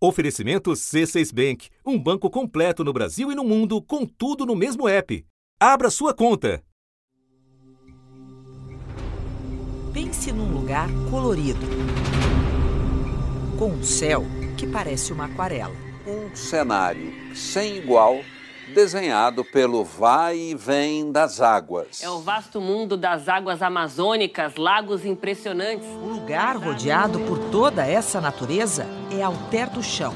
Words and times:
Oferecimento 0.00 0.70
C6 0.70 1.34
Bank, 1.34 1.68
um 1.84 1.98
banco 1.98 2.30
completo 2.30 2.84
no 2.84 2.92
Brasil 2.92 3.32
e 3.32 3.34
no 3.34 3.42
mundo, 3.42 3.82
com 3.82 4.06
tudo 4.06 4.46
no 4.46 4.54
mesmo 4.54 4.88
app. 4.88 5.26
Abra 5.58 5.90
sua 5.90 6.14
conta. 6.14 6.62
Pense 9.92 10.30
num 10.30 10.52
lugar 10.52 10.88
colorido, 11.10 11.66
com 13.58 13.72
um 13.72 13.82
céu 13.82 14.24
que 14.56 14.68
parece 14.68 15.12
uma 15.12 15.24
aquarela. 15.24 15.74
Um 16.06 16.34
cenário 16.36 17.34
sem 17.34 17.78
igual 17.78 18.20
desenhado 18.78 19.44
pelo 19.44 19.82
vai 19.82 20.38
e 20.38 20.54
vem 20.54 21.10
das 21.10 21.40
águas. 21.40 22.00
É 22.00 22.08
o 22.08 22.20
vasto 22.20 22.60
mundo 22.60 22.96
das 22.96 23.28
águas 23.28 23.60
amazônicas, 23.60 24.54
lagos 24.54 25.04
impressionantes. 25.04 25.88
O 25.88 26.06
lugar 26.06 26.56
rodeado 26.56 27.18
por 27.20 27.50
toda 27.50 27.84
essa 27.84 28.20
natureza 28.20 28.86
é 29.10 29.20
Alter 29.20 29.68
do 29.70 29.82
Chão. 29.82 30.14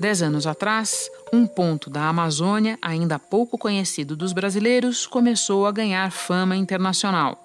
Dez 0.00 0.22
anos 0.22 0.46
atrás, 0.46 1.10
um 1.34 1.46
ponto 1.46 1.90
da 1.90 2.08
Amazônia, 2.08 2.78
ainda 2.80 3.18
pouco 3.18 3.58
conhecido 3.58 4.16
dos 4.16 4.32
brasileiros, 4.32 5.06
começou 5.06 5.66
a 5.66 5.70
ganhar 5.70 6.10
fama 6.10 6.56
internacional 6.56 7.38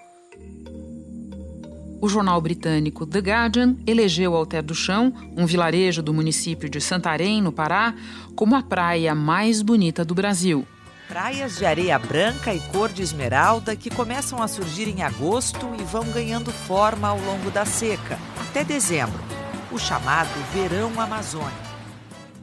o 2.04 2.10
jornal 2.10 2.42
britânico 2.42 3.06
The 3.06 3.20
Guardian 3.20 3.78
elegeu 3.88 4.36
Alter 4.36 4.62
do 4.62 4.76
Chão, 4.76 5.14
um 5.38 5.46
vilarejo 5.46 6.04
do 6.04 6.14
município 6.14 6.70
de 6.70 6.82
Santarém, 6.82 7.42
no 7.42 7.50
Pará, 7.50 7.96
como 8.36 8.58
a 8.58 8.62
praia 8.62 9.16
mais 9.16 9.62
bonita 9.62 10.04
do 10.04 10.14
Brasil. 10.14 10.68
Praias 11.08 11.58
de 11.58 11.66
areia 11.66 11.98
branca 11.98 12.54
e 12.54 12.60
cor 12.60 12.90
de 12.90 13.02
esmeralda 13.02 13.74
que 13.74 13.90
começam 13.90 14.44
a 14.44 14.50
surgir 14.50 14.90
em 14.90 15.02
agosto 15.02 15.66
e 15.80 15.84
vão 15.86 16.04
ganhando 16.12 16.52
forma 16.52 17.08
ao 17.08 17.18
longo 17.22 17.50
da 17.50 17.64
seca, 17.64 18.20
até 18.50 18.66
dezembro, 18.66 19.24
o 19.72 19.80
chamado 19.80 20.28
Verão 20.52 21.00
Amazônico. 21.00 21.56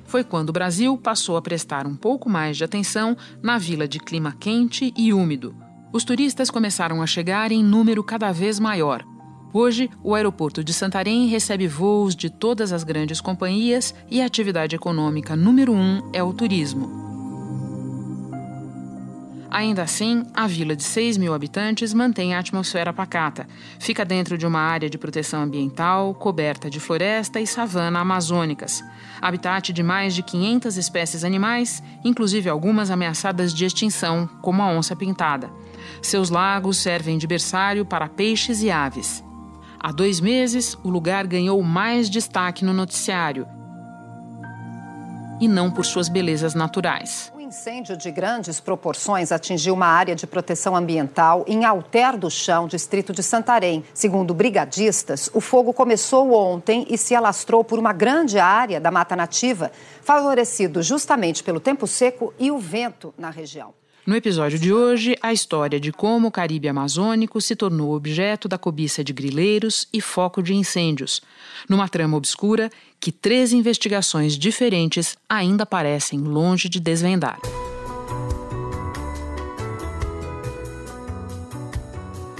Foi 0.06 0.25
quando 0.25 0.48
o 0.48 0.55
Brasil 0.55 0.97
passou 0.97 1.36
a 1.36 1.42
prestar 1.42 1.86
um 1.86 1.97
pouco 1.97 2.31
mais 2.31 2.56
de 2.56 2.64
atenção 2.64 3.14
na 3.42 3.58
vila 3.58 3.86
de 3.86 3.98
clima 3.98 4.34
quente 4.41 4.91
e 4.97 5.12
úmido. 5.12 5.55
Os 5.92 6.03
turistas 6.03 6.50
começaram 6.50 7.03
a 7.03 7.06
chegar 7.06 7.53
em 7.53 7.62
número 7.62 8.03
cada 8.03 8.33
vez 8.33 8.58
maior, 8.58 9.05
Hoje, 9.53 9.91
o 10.03 10.15
aeroporto 10.15 10.62
de 10.62 10.73
Santarém 10.73 11.27
recebe 11.27 11.67
voos 11.67 12.15
de 12.15 12.31
todas 12.31 12.73
as 12.73 12.84
grandes 12.84 13.20
companhias 13.20 13.93
e 14.09 14.23
a 14.23 14.27
atividade 14.27 14.77
econômica 14.77 15.34
número 15.34 15.73
um 15.73 16.09
é 16.12 16.23
o 16.23 16.33
turismo. 16.33 17.01
Ainda 19.51 19.83
assim, 19.83 20.25
a 20.33 20.47
vila 20.47 20.77
de 20.77 20.84
6 20.84 21.17
mil 21.17 21.34
habitantes 21.34 21.93
mantém 21.93 22.33
a 22.33 22.39
atmosfera 22.39 22.93
pacata. 22.93 23.48
Fica 23.81 24.05
dentro 24.05 24.39
de 24.39 24.47
uma 24.47 24.61
área 24.61 24.89
de 24.89 24.97
proteção 24.97 25.43
ambiental 25.43 26.15
coberta 26.15 26.71
de 26.71 26.78
floresta 26.78 27.41
e 27.41 27.47
savana 27.48 27.98
amazônicas. 27.98 28.84
Habitat 29.21 29.73
de 29.73 29.83
mais 29.83 30.15
de 30.15 30.23
500 30.23 30.77
espécies 30.77 31.25
animais, 31.25 31.83
inclusive 32.05 32.48
algumas 32.48 32.93
ameaçadas 32.93 33.53
de 33.53 33.65
extinção, 33.65 34.28
como 34.41 34.62
a 34.62 34.69
onça 34.69 34.95
pintada. 34.95 35.51
Seus 36.01 36.31
lagos 36.31 36.77
servem 36.77 37.19
de 37.19 37.27
berçário 37.27 37.84
para 37.84 38.09
peixes 38.09 38.62
e 38.62 38.71
aves. 38.71 39.25
Há 39.83 39.92
dois 39.92 40.20
meses, 40.20 40.77
o 40.84 40.91
lugar 40.91 41.27
ganhou 41.27 41.62
mais 41.62 42.11
destaque 42.11 42.67
no 42.67 42.75
noticiário. 42.75 43.48
E 45.41 45.48
não 45.48 45.70
por 45.70 45.87
suas 45.87 46.06
belezas 46.06 46.55
naturais. 46.55 47.33
Um 47.34 47.41
incêndio 47.41 47.97
de 47.97 48.11
grandes 48.11 48.61
proporções 48.61 49.33
atingiu 49.33 49.72
uma 49.72 49.87
área 49.87 50.14
de 50.14 50.27
proteção 50.27 50.77
ambiental 50.77 51.47
em 51.48 51.64
Alter 51.64 52.19
do 52.19 52.31
Chão, 52.31 52.69
distrito 52.69 53.14
de 53.14 53.22
Santarém. 53.22 53.83
Segundo 53.95 54.34
brigadistas, 54.34 55.31
o 55.33 55.41
fogo 55.41 55.72
começou 55.72 56.31
ontem 56.34 56.87
e 56.91 56.98
se 56.98 57.15
alastrou 57.15 57.65
por 57.65 57.78
uma 57.78 57.94
grande 57.94 58.39
área 58.39 58.78
da 58.78 58.91
mata 58.91 59.17
nativa, 59.17 59.72
favorecido 60.03 60.83
justamente 60.83 61.42
pelo 61.42 61.59
tempo 61.59 61.87
seco 61.87 62.34
e 62.39 62.50
o 62.50 62.59
vento 62.59 63.15
na 63.17 63.31
região. 63.31 63.80
No 64.06 64.16
episódio 64.16 64.59
de 64.59 64.72
hoje, 64.72 65.15
a 65.21 65.31
história 65.31 65.78
de 65.78 65.93
como 65.93 66.28
o 66.28 66.31
Caribe 66.31 66.69
amazônico 66.69 67.38
se 67.38 67.55
tornou 67.55 67.94
objeto 67.94 68.49
da 68.49 68.56
cobiça 68.56 69.05
de 69.05 69.12
grileiros 69.12 69.87
e 69.93 70.00
foco 70.00 70.43
de 70.43 70.55
incêndios, 70.55 71.21
numa 71.69 71.87
trama 71.87 72.16
obscura 72.16 72.71
que 72.99 73.12
três 73.12 73.53
investigações 73.53 74.39
diferentes 74.39 75.19
ainda 75.28 75.66
parecem 75.66 76.19
longe 76.19 76.66
de 76.66 76.81
desvendar. 76.81 77.39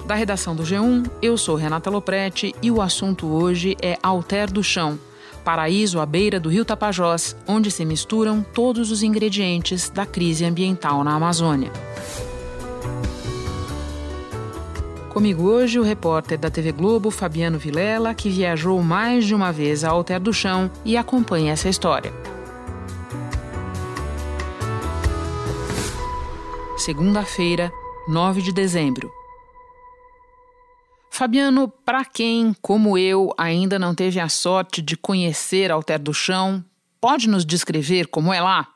Da 0.06 0.15
redação 0.15 0.56
do 0.56 0.62
G1, 0.62 1.09
eu 1.20 1.37
sou 1.37 1.56
Renata 1.56 1.91
Loprete 1.91 2.54
e 2.62 2.70
o 2.70 2.81
assunto 2.81 3.26
hoje 3.26 3.76
é 3.82 3.99
Alter 4.03 4.50
do 4.50 4.65
Chão 4.65 4.99
paraíso 5.40 6.00
à 6.00 6.06
beira 6.06 6.38
do 6.38 6.48
rio 6.48 6.64
Tapajós, 6.64 7.36
onde 7.46 7.70
se 7.70 7.84
misturam 7.84 8.44
todos 8.54 8.90
os 8.90 9.02
ingredientes 9.02 9.90
da 9.90 10.06
crise 10.06 10.44
ambiental 10.44 11.02
na 11.02 11.14
Amazônia. 11.14 11.72
Comigo 15.10 15.42
hoje 15.42 15.78
o 15.78 15.82
repórter 15.82 16.38
da 16.38 16.48
TV 16.48 16.70
Globo, 16.70 17.10
Fabiano 17.10 17.58
Vilela, 17.58 18.14
que 18.14 18.30
viajou 18.30 18.80
mais 18.80 19.26
de 19.26 19.34
uma 19.34 19.52
vez 19.52 19.82
a 19.82 19.90
Alter 19.90 20.20
do 20.20 20.32
Chão 20.32 20.70
e 20.84 20.96
acompanha 20.96 21.52
essa 21.52 21.68
história. 21.68 22.12
Segunda-feira, 26.76 27.72
9 28.08 28.40
de 28.40 28.52
dezembro. 28.52 29.19
Fabiano, 31.20 31.69
para 31.69 32.03
quem, 32.03 32.56
como 32.62 32.97
eu, 32.97 33.31
ainda 33.36 33.78
não 33.78 33.94
teve 33.94 34.19
a 34.19 34.31
sorte 34.31 34.81
de 34.81 34.97
conhecer 34.97 35.70
Alter 35.70 35.98
do 35.98 36.14
Chão, 36.14 36.64
pode 36.98 37.28
nos 37.28 37.44
descrever 37.44 38.06
como 38.06 38.32
é 38.32 38.41
lá? 38.41 38.66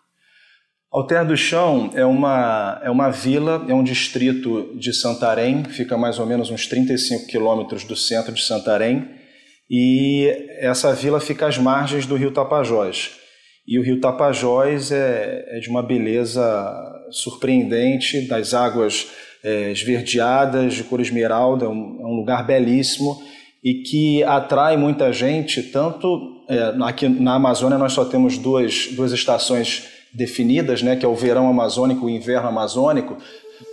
Alter 0.93 1.27
do 1.27 1.38
Chão 1.38 1.91
é 1.94 2.05
uma, 2.05 2.82
é 2.84 2.91
uma 2.91 3.09
vila, 3.09 3.65
é 3.66 3.72
um 3.72 3.82
distrito 3.82 4.77
de 4.78 4.93
Santarém, 4.93 5.65
fica 5.65 5.97
mais 5.97 6.19
ou 6.19 6.27
menos 6.27 6.50
uns 6.50 6.66
35 6.66 7.28
quilômetros 7.28 7.82
do 7.82 7.97
centro 7.97 8.34
de 8.34 8.43
Santarém, 8.43 9.09
e 9.71 10.28
essa 10.59 10.94
vila 10.94 11.21
fica 11.21 11.47
às 11.47 11.56
margens 11.56 12.05
do 12.05 12.15
rio 12.15 12.31
Tapajós. 12.31 13.12
E 13.66 13.78
o 13.78 13.82
rio 13.82 14.03
Tapajós 14.03 14.93
é, 14.93 15.47
é 15.49 15.61
de 15.61 15.71
uma 15.71 15.82
beleza 15.82 16.44
surpreendente, 17.11 18.28
das 18.28 18.53
águas 18.53 19.06
é, 19.44 19.71
esverdeadas, 19.71 20.72
de 20.72 20.84
cor 20.84 21.00
esmeralda, 21.00 21.66
é 21.66 21.69
um, 21.69 21.99
é 22.00 22.06
um, 22.06 22.16
lugar 22.16 22.47
belíssimo 22.47 23.22
e 23.62 23.75
que 23.82 24.25
atrai 24.25 24.77
muita 24.77 25.12
gente, 25.12 25.62
tanto 25.62 26.43
é, 26.49 26.75
aqui 26.82 27.09
na 27.09 27.34
Amazônia 27.34 27.77
nós 27.77 27.93
só 27.93 28.06
temos 28.06 28.38
duas, 28.38 28.88
duas 28.93 29.12
estações 29.12 29.84
definidas, 30.12 30.82
né, 30.82 30.97
que 30.97 31.05
é 31.05 31.09
o 31.09 31.15
verão 31.15 31.49
amazônico 31.49 32.09
e 32.09 32.12
o 32.12 32.16
inverno 32.16 32.49
amazônico, 32.49 33.19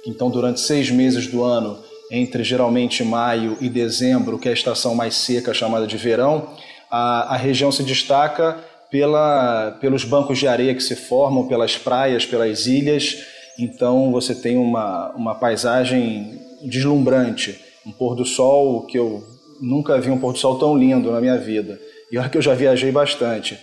então 0.05 0.29
durante 0.29 0.59
seis 0.59 0.91
meses 0.91 1.27
do 1.27 1.43
ano, 1.43 1.77
entre 2.11 2.43
geralmente 2.43 3.03
maio 3.03 3.57
e 3.61 3.69
dezembro, 3.69 4.37
que 4.37 4.49
é 4.49 4.51
a 4.51 4.53
estação 4.53 4.93
mais 4.93 5.15
seca 5.15 5.53
chamada 5.53 5.87
de 5.87 5.95
verão, 5.95 6.49
a, 6.89 7.35
a 7.35 7.37
região 7.37 7.71
se 7.71 7.83
destaca 7.83 8.59
pela, 8.89 9.77
pelos 9.79 10.03
bancos 10.03 10.37
de 10.37 10.47
areia 10.47 10.75
que 10.75 10.83
se 10.83 10.97
formam, 10.97 11.47
pelas 11.47 11.77
praias, 11.77 12.25
pelas 12.25 12.67
ilhas, 12.67 13.25
então 13.63 14.11
você 14.11 14.33
tem 14.33 14.57
uma, 14.57 15.11
uma 15.11 15.35
paisagem 15.35 16.39
deslumbrante, 16.63 17.59
um 17.85 17.91
pôr 17.91 18.15
do 18.15 18.25
sol 18.25 18.85
que 18.85 18.97
eu 18.97 19.23
nunca 19.61 19.99
vi 19.99 20.09
um 20.09 20.17
pôr 20.17 20.33
do 20.33 20.39
sol 20.39 20.57
tão 20.57 20.77
lindo 20.77 21.11
na 21.11 21.21
minha 21.21 21.37
vida. 21.37 21.79
E 22.11 22.17
olha 22.17 22.29
que 22.29 22.37
eu 22.37 22.41
já 22.41 22.53
viajei 22.53 22.91
bastante. 22.91 23.57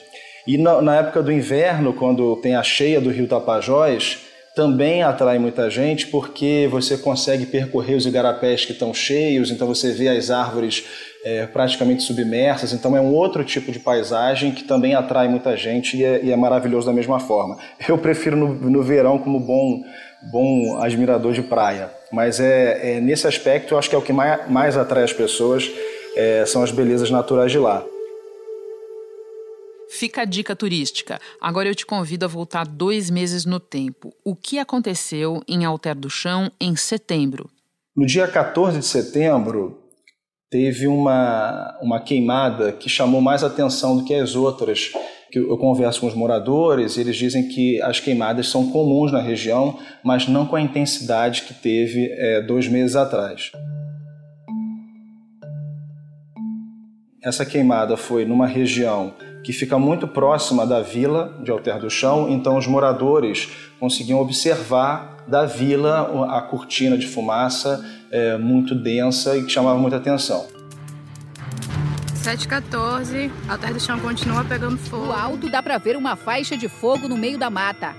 E 0.46 0.56
na, 0.56 0.80
na 0.80 0.96
época 0.96 1.22
do 1.22 1.30
inverno, 1.30 1.92
quando 1.92 2.36
tem 2.36 2.54
a 2.54 2.62
cheia 2.62 3.00
do 3.00 3.10
rio 3.10 3.28
Tapajós, 3.28 4.18
também 4.54 5.02
atrai 5.02 5.38
muita 5.38 5.70
gente 5.70 6.06
porque 6.08 6.66
você 6.70 6.96
consegue 6.98 7.46
percorrer 7.46 7.94
os 7.94 8.06
igarapés 8.06 8.64
que 8.64 8.72
estão 8.72 8.92
cheios, 8.92 9.50
então 9.50 9.66
você 9.68 9.92
vê 9.92 10.08
as 10.08 10.30
árvores 10.30 10.84
é, 11.24 11.46
praticamente 11.46 12.02
submersas, 12.02 12.72
então 12.72 12.96
é 12.96 13.00
um 13.00 13.12
outro 13.12 13.44
tipo 13.44 13.72
de 13.72 13.78
paisagem 13.78 14.52
que 14.52 14.64
também 14.64 14.94
atrai 14.94 15.28
muita 15.28 15.56
gente 15.56 15.96
e 15.96 16.04
é, 16.04 16.24
e 16.24 16.30
é 16.30 16.36
maravilhoso 16.36 16.86
da 16.86 16.92
mesma 16.92 17.18
forma. 17.18 17.58
Eu 17.88 17.98
prefiro 17.98 18.36
no, 18.36 18.54
no, 18.54 18.82
verão 18.82 19.18
como 19.18 19.40
bom, 19.40 19.82
bom 20.30 20.80
admirador 20.80 21.32
de 21.32 21.42
praia, 21.42 21.90
mas 22.12 22.40
é, 22.40 22.96
é, 22.96 23.00
nesse 23.00 23.26
aspecto 23.26 23.74
eu 23.74 23.78
acho 23.78 23.88
que 23.88 23.94
é 23.94 23.98
o 23.98 24.02
que 24.02 24.12
mais, 24.12 24.48
mais 24.50 24.76
atrai 24.76 25.04
as 25.04 25.12
pessoas, 25.12 25.70
é, 26.16 26.44
são 26.46 26.62
as 26.62 26.70
belezas 26.70 27.10
naturais 27.10 27.50
de 27.50 27.58
lá. 27.58 27.84
Fica 29.90 30.22
a 30.22 30.24
dica 30.26 30.54
turística. 30.54 31.18
Agora 31.40 31.66
eu 31.66 31.74
te 31.74 31.86
convido 31.86 32.26
a 32.26 32.28
voltar 32.28 32.66
dois 32.66 33.08
meses 33.08 33.46
no 33.46 33.58
tempo. 33.58 34.12
O 34.22 34.36
que 34.36 34.58
aconteceu 34.58 35.42
em 35.48 35.64
Alter 35.64 35.94
do 35.94 36.10
Chão 36.10 36.52
em 36.60 36.76
setembro? 36.76 37.48
No 37.96 38.04
dia 38.04 38.28
14 38.28 38.78
de 38.78 38.84
setembro, 38.84 39.87
teve 40.50 40.86
uma, 40.86 41.76
uma 41.82 42.00
queimada 42.00 42.72
que 42.72 42.88
chamou 42.88 43.20
mais 43.20 43.44
atenção 43.44 43.96
do 43.96 44.04
que 44.04 44.14
as 44.14 44.34
outras. 44.34 44.92
Que 45.30 45.38
eu 45.38 45.58
converso 45.58 46.00
com 46.00 46.06
os 46.06 46.14
moradores 46.14 46.96
e 46.96 47.02
eles 47.02 47.16
dizem 47.16 47.48
que 47.48 47.82
as 47.82 48.00
queimadas 48.00 48.48
são 48.48 48.70
comuns 48.70 49.12
na 49.12 49.20
região, 49.20 49.78
mas 50.02 50.26
não 50.26 50.46
com 50.46 50.56
a 50.56 50.60
intensidade 50.60 51.42
que 51.42 51.52
teve 51.52 52.10
é, 52.12 52.40
dois 52.40 52.66
meses 52.66 52.96
atrás. 52.96 53.52
Essa 57.22 57.44
queimada 57.44 57.94
foi 57.94 58.24
numa 58.24 58.46
região 58.46 59.12
que 59.44 59.52
fica 59.52 59.78
muito 59.78 60.08
próxima 60.08 60.66
da 60.66 60.80
vila 60.80 61.38
de 61.42 61.50
Alter 61.50 61.78
do 61.78 61.90
Chão, 61.90 62.30
então 62.30 62.56
os 62.56 62.66
moradores 62.66 63.50
conseguiam 63.78 64.20
observar 64.20 65.24
da 65.28 65.44
vila 65.44 66.26
a 66.34 66.40
cortina 66.40 66.96
de 66.96 67.06
fumaça 67.06 67.84
é, 68.10 68.36
muito 68.36 68.74
densa 68.74 69.36
e 69.36 69.44
que 69.44 69.50
chamava 69.50 69.78
muita 69.78 69.96
atenção. 69.96 70.46
714, 72.14 73.30
Alter 73.48 73.72
do 73.72 73.80
Chão 73.80 73.98
continua 74.00 74.44
pegando 74.44 74.76
fogo. 74.76 75.06
No 75.06 75.12
alto 75.12 75.48
dá 75.48 75.62
para 75.62 75.78
ver 75.78 75.96
uma 75.96 76.16
faixa 76.16 76.56
de 76.56 76.68
fogo 76.68 77.08
no 77.08 77.16
meio 77.16 77.38
da 77.38 77.48
mata. 77.48 77.94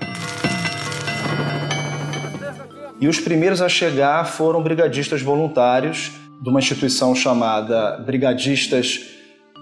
E 3.01 3.07
os 3.07 3.19
primeiros 3.19 3.61
a 3.61 3.69
chegar 3.69 4.25
foram 4.25 4.61
brigadistas 4.61 5.21
voluntários 5.21 6.11
de 6.41 6.49
uma 6.49 6.59
instituição 6.59 7.15
chamada 7.15 7.97
Brigadistas 8.05 8.99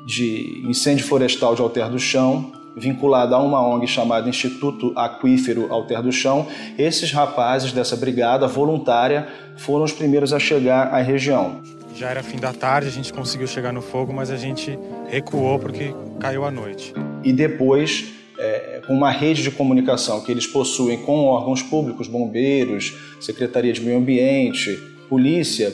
de 0.08 0.64
Incêndio 0.68 1.06
Florestal 1.06 1.56
de 1.56 1.62
Alter 1.62 1.90
do 1.90 2.00
Chão, 2.00 2.52
vinculada 2.78 3.36
a 3.36 3.40
uma 3.40 3.60
ONG 3.60 3.88
chamada 3.88 4.30
Instituto 4.30 4.94
Aquífero 4.96 5.72
Alter 5.74 6.02
do 6.02 6.12
Chão. 6.12 6.48
Esses 6.78 7.12
rapazes 7.12 7.72
dessa 7.72 7.96
brigada 7.96 8.48
voluntária 8.48 9.28
foram 9.58 9.84
os 9.84 9.92
primeiros 9.92 10.32
a 10.32 10.40
chegar 10.40 10.94
à 10.94 11.02
região. 11.02 11.62
Já 11.96 12.12
era 12.12 12.22
fim 12.22 12.38
da 12.38 12.54
tarde, 12.54 12.88
a 12.88 12.92
gente 12.92 13.12
conseguiu 13.12 13.48
chegar 13.48 13.74
no 13.74 13.82
fogo, 13.82 14.14
mas 14.14 14.30
a 14.30 14.38
gente 14.38 14.78
recuou 15.08 15.58
porque 15.58 15.96
caiu 16.20 16.46
a 16.46 16.52
noite. 16.52 16.94
E 17.24 17.34
depois, 17.34 18.14
é, 18.38 18.82
com 18.86 18.94
uma 18.94 19.10
rede 19.10 19.42
de 19.42 19.50
comunicação 19.50 20.22
que 20.22 20.32
eles 20.32 20.46
possuem 20.46 21.00
com 21.00 21.26
órgãos 21.26 21.64
públicos, 21.64 22.08
bombeiros, 22.08 22.94
Secretaria 23.20 23.74
de 23.74 23.82
Meio 23.82 23.98
Ambiente, 23.98 24.78
polícia, 25.10 25.74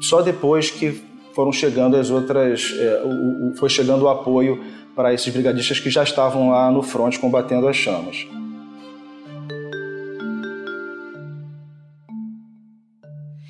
só 0.00 0.22
depois 0.22 0.72
que 0.72 1.00
foram 1.34 1.52
chegando 1.52 1.96
as 1.96 2.10
outras, 2.10 2.74
é, 2.76 3.02
o, 3.04 3.50
o, 3.50 3.54
foi 3.54 3.68
chegando 3.68 4.02
o 4.02 4.08
apoio 4.08 4.60
para 4.98 5.14
esses 5.14 5.32
brigadistas 5.32 5.78
que 5.78 5.88
já 5.90 6.02
estavam 6.02 6.50
lá 6.50 6.72
no 6.72 6.82
fronte 6.82 7.20
combatendo 7.20 7.68
as 7.68 7.76
chamas. 7.76 8.26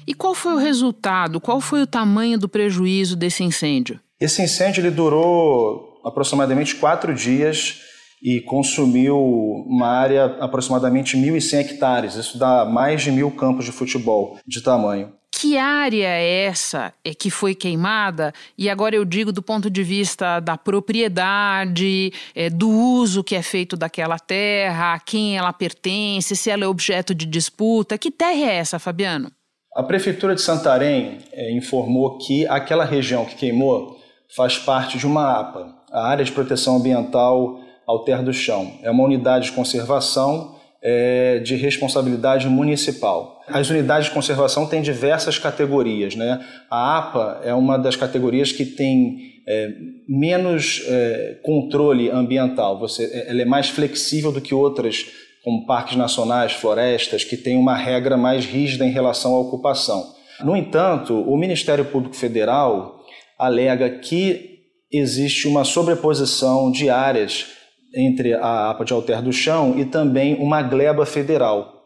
E 0.07 0.13
qual 0.13 0.35
foi 0.35 0.53
o 0.53 0.59
resultado? 0.59 1.41
Qual 1.41 1.59
foi 1.59 1.81
o 1.81 1.87
tamanho 1.87 2.39
do 2.39 2.51
prejuízo 2.51 3.17
desse 3.17 3.43
incêndio? 3.43 3.99
Esse 4.21 4.43
incêndio 4.43 4.83
ele 4.83 4.91
durou 4.91 5.99
aproximadamente 6.05 6.75
quatro 6.75 7.15
dias 7.15 7.81
e 8.23 8.43
consumiu 8.43 9.19
uma 9.19 9.87
área 9.87 10.27
aproximadamente 10.41 11.17
1.100 11.17 11.61
hectares. 11.61 12.15
Isso 12.17 12.37
dá 12.39 12.67
mais 12.67 13.01
de 13.01 13.11
mil 13.11 13.31
campos 13.31 13.65
de 13.65 13.73
futebol 13.73 14.39
de 14.47 14.63
tamanho. 14.63 15.15
Que 15.41 15.57
área 15.57 16.09
é 16.09 16.47
essa 16.47 16.93
que 17.17 17.31
foi 17.31 17.55
queimada? 17.55 18.33
E 18.59 18.69
agora 18.69 18.97
eu 18.97 19.05
digo 19.05 19.31
do 19.31 19.41
ponto 19.41 19.71
de 19.71 19.85
vista 19.85 20.41
da 20.41 20.59
propriedade, 20.59 22.13
é, 22.35 22.51
do 22.51 22.69
uso 22.69 23.23
que 23.23 23.37
é 23.37 23.43
feito 23.43 23.77
daquela 23.77 24.19
terra, 24.19 24.95
a 24.95 24.99
quem 24.99 25.39
ela 25.39 25.53
pertence, 25.53 26.35
se 26.35 26.51
ela 26.51 26.65
é 26.65 26.67
objeto 26.67 27.15
de 27.15 27.25
disputa. 27.25 27.97
Que 27.97 28.11
terra 28.11 28.51
é 28.51 28.57
essa, 28.57 28.81
Fabiano? 28.81 29.31
A 29.77 29.83
Prefeitura 29.85 30.35
de 30.35 30.41
Santarém 30.41 31.19
é, 31.33 31.53
informou 31.53 32.19
que 32.19 32.45
aquela 32.49 32.85
região 32.85 33.25
que 33.25 33.37
queimou 33.37 33.97
faz 34.35 34.59
parte 34.59 34.99
de 34.99 35.07
uma 35.07 35.39
APA, 35.39 35.73
a 35.93 36.09
Área 36.09 36.25
de 36.25 36.33
Proteção 36.33 36.79
Ambiental 36.79 37.61
Alter 37.87 38.25
do 38.25 38.33
Chão. 38.33 38.73
É 38.83 38.91
uma 38.91 39.05
unidade 39.05 39.45
de 39.45 39.53
conservação 39.53 40.58
é, 40.83 41.39
de 41.41 41.57
responsabilidade 41.57 42.49
municipal. 42.49 43.43
As 43.49 43.69
unidades 43.71 44.09
de 44.09 44.15
conservação 44.15 44.67
têm 44.67 44.83
diversas 44.83 45.39
categorias. 45.39 46.15
Né? 46.15 46.45
A 46.71 46.99
APA 46.99 47.41
é 47.45 47.55
uma 47.55 47.77
das 47.77 47.97
categorias 47.97 48.53
que 48.53 48.65
tem 48.65 49.43
é, 49.47 49.71
menos 50.09 50.83
é, 50.87 51.39
controle 51.43 52.11
ambiental. 52.11 52.79
Você, 52.79 53.05
é, 53.05 53.31
ela 53.31 53.43
é 53.43 53.45
mais 53.45 53.69
flexível 53.69 54.31
do 54.31 54.41
que 54.41 54.55
outras, 54.55 55.07
como 55.43 55.67
parques 55.67 55.97
nacionais, 55.97 56.53
florestas, 56.53 57.25
que 57.25 57.37
têm 57.37 57.57
uma 57.57 57.77
regra 57.77 58.17
mais 58.17 58.45
rígida 58.45 58.85
em 58.85 58.91
relação 58.91 59.35
à 59.35 59.41
ocupação. 59.41 60.15
No 60.45 60.57
entanto, 60.57 61.21
o 61.21 61.37
Ministério 61.37 61.87
Público 61.87 62.15
Federal 62.15 63.01
alega 63.39 63.91
que 63.91 64.59
existe 64.93 65.49
uma 65.49 65.65
sobreposição 65.65 66.71
de 66.71 66.89
áreas 66.89 67.58
entre 67.99 68.35
a 68.35 68.71
APA 68.71 68.85
de 68.85 68.93
Alter 68.93 69.21
do 69.21 69.33
Chão 69.33 69.75
e 69.77 69.85
também 69.85 70.37
uma 70.37 70.63
gleba 70.63 71.05
federal, 71.05 71.83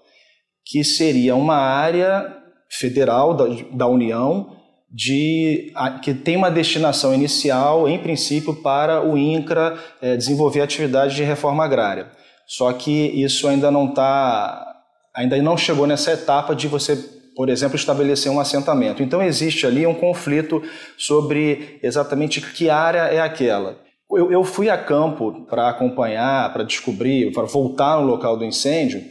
que 0.66 0.84
seria 0.84 1.34
uma 1.34 1.56
área 1.56 2.36
federal 2.70 3.34
da, 3.34 3.44
da 3.72 3.86
União 3.86 4.56
de, 4.92 5.72
a, 5.74 5.98
que 5.98 6.12
tem 6.12 6.36
uma 6.36 6.50
destinação 6.50 7.14
inicial, 7.14 7.88
em 7.88 7.98
princípio, 7.98 8.54
para 8.54 9.02
o 9.02 9.16
INCRA 9.16 9.78
é, 10.02 10.16
desenvolver 10.16 10.60
atividades 10.60 11.16
de 11.16 11.22
reforma 11.22 11.64
agrária. 11.64 12.10
Só 12.46 12.70
que 12.74 12.90
isso 12.90 13.48
ainda 13.48 13.70
não 13.70 13.88
está, 13.88 14.66
ainda 15.16 15.40
não 15.40 15.56
chegou 15.56 15.86
nessa 15.86 16.12
etapa 16.12 16.54
de 16.54 16.68
você, 16.68 16.96
por 17.34 17.48
exemplo, 17.48 17.76
estabelecer 17.76 18.30
um 18.30 18.38
assentamento. 18.38 19.02
Então 19.02 19.22
existe 19.22 19.66
ali 19.66 19.86
um 19.86 19.94
conflito 19.94 20.62
sobre 20.98 21.78
exatamente 21.82 22.42
que 22.42 22.68
área 22.68 23.04
é 23.04 23.20
aquela. 23.20 23.80
Eu, 24.12 24.30
eu 24.30 24.44
fui 24.44 24.68
a 24.68 24.76
campo 24.76 25.46
para 25.48 25.68
acompanhar, 25.68 26.52
para 26.52 26.64
descobrir, 26.64 27.32
para 27.32 27.44
voltar 27.44 28.00
no 28.00 28.06
local 28.06 28.36
do 28.36 28.44
incêndio 28.44 29.02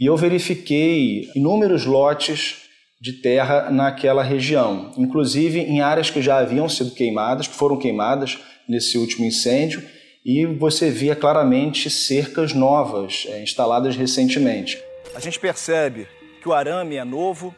e 0.00 0.06
eu 0.06 0.16
verifiquei 0.16 1.30
inúmeros 1.36 1.84
lotes 1.84 2.62
de 2.98 3.12
terra 3.12 3.70
naquela 3.70 4.22
região, 4.22 4.92
inclusive 4.96 5.60
em 5.60 5.82
áreas 5.82 6.08
que 6.08 6.22
já 6.22 6.38
haviam 6.38 6.70
sido 6.70 6.92
queimadas, 6.92 7.46
que 7.46 7.54
foram 7.54 7.76
queimadas 7.76 8.38
nesse 8.66 8.96
último 8.96 9.26
incêndio, 9.26 9.86
e 10.24 10.46
você 10.46 10.90
via 10.90 11.14
claramente 11.14 11.90
cercas 11.90 12.54
novas 12.54 13.26
é, 13.28 13.42
instaladas 13.42 13.94
recentemente. 13.94 14.82
A 15.14 15.20
gente 15.20 15.38
percebe 15.38 16.08
que 16.42 16.48
o 16.48 16.54
arame 16.54 16.96
é 16.96 17.04
novo, 17.04 17.54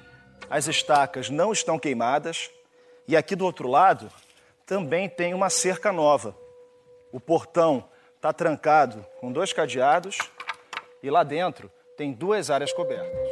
as 0.50 0.66
estacas 0.66 1.30
não 1.30 1.52
estão 1.52 1.78
queimadas, 1.78 2.50
e 3.06 3.16
aqui 3.16 3.36
do 3.36 3.44
outro 3.44 3.68
lado 3.68 4.08
também 4.66 5.08
tem 5.08 5.32
uma 5.32 5.48
cerca 5.48 5.92
nova. 5.92 6.36
O 7.12 7.20
portão 7.20 7.84
está 8.16 8.32
trancado 8.32 9.04
com 9.20 9.30
dois 9.30 9.52
cadeados 9.52 10.16
e 11.02 11.10
lá 11.10 11.22
dentro 11.22 11.70
tem 11.94 12.10
duas 12.10 12.50
áreas 12.50 12.72
cobertas. 12.72 13.28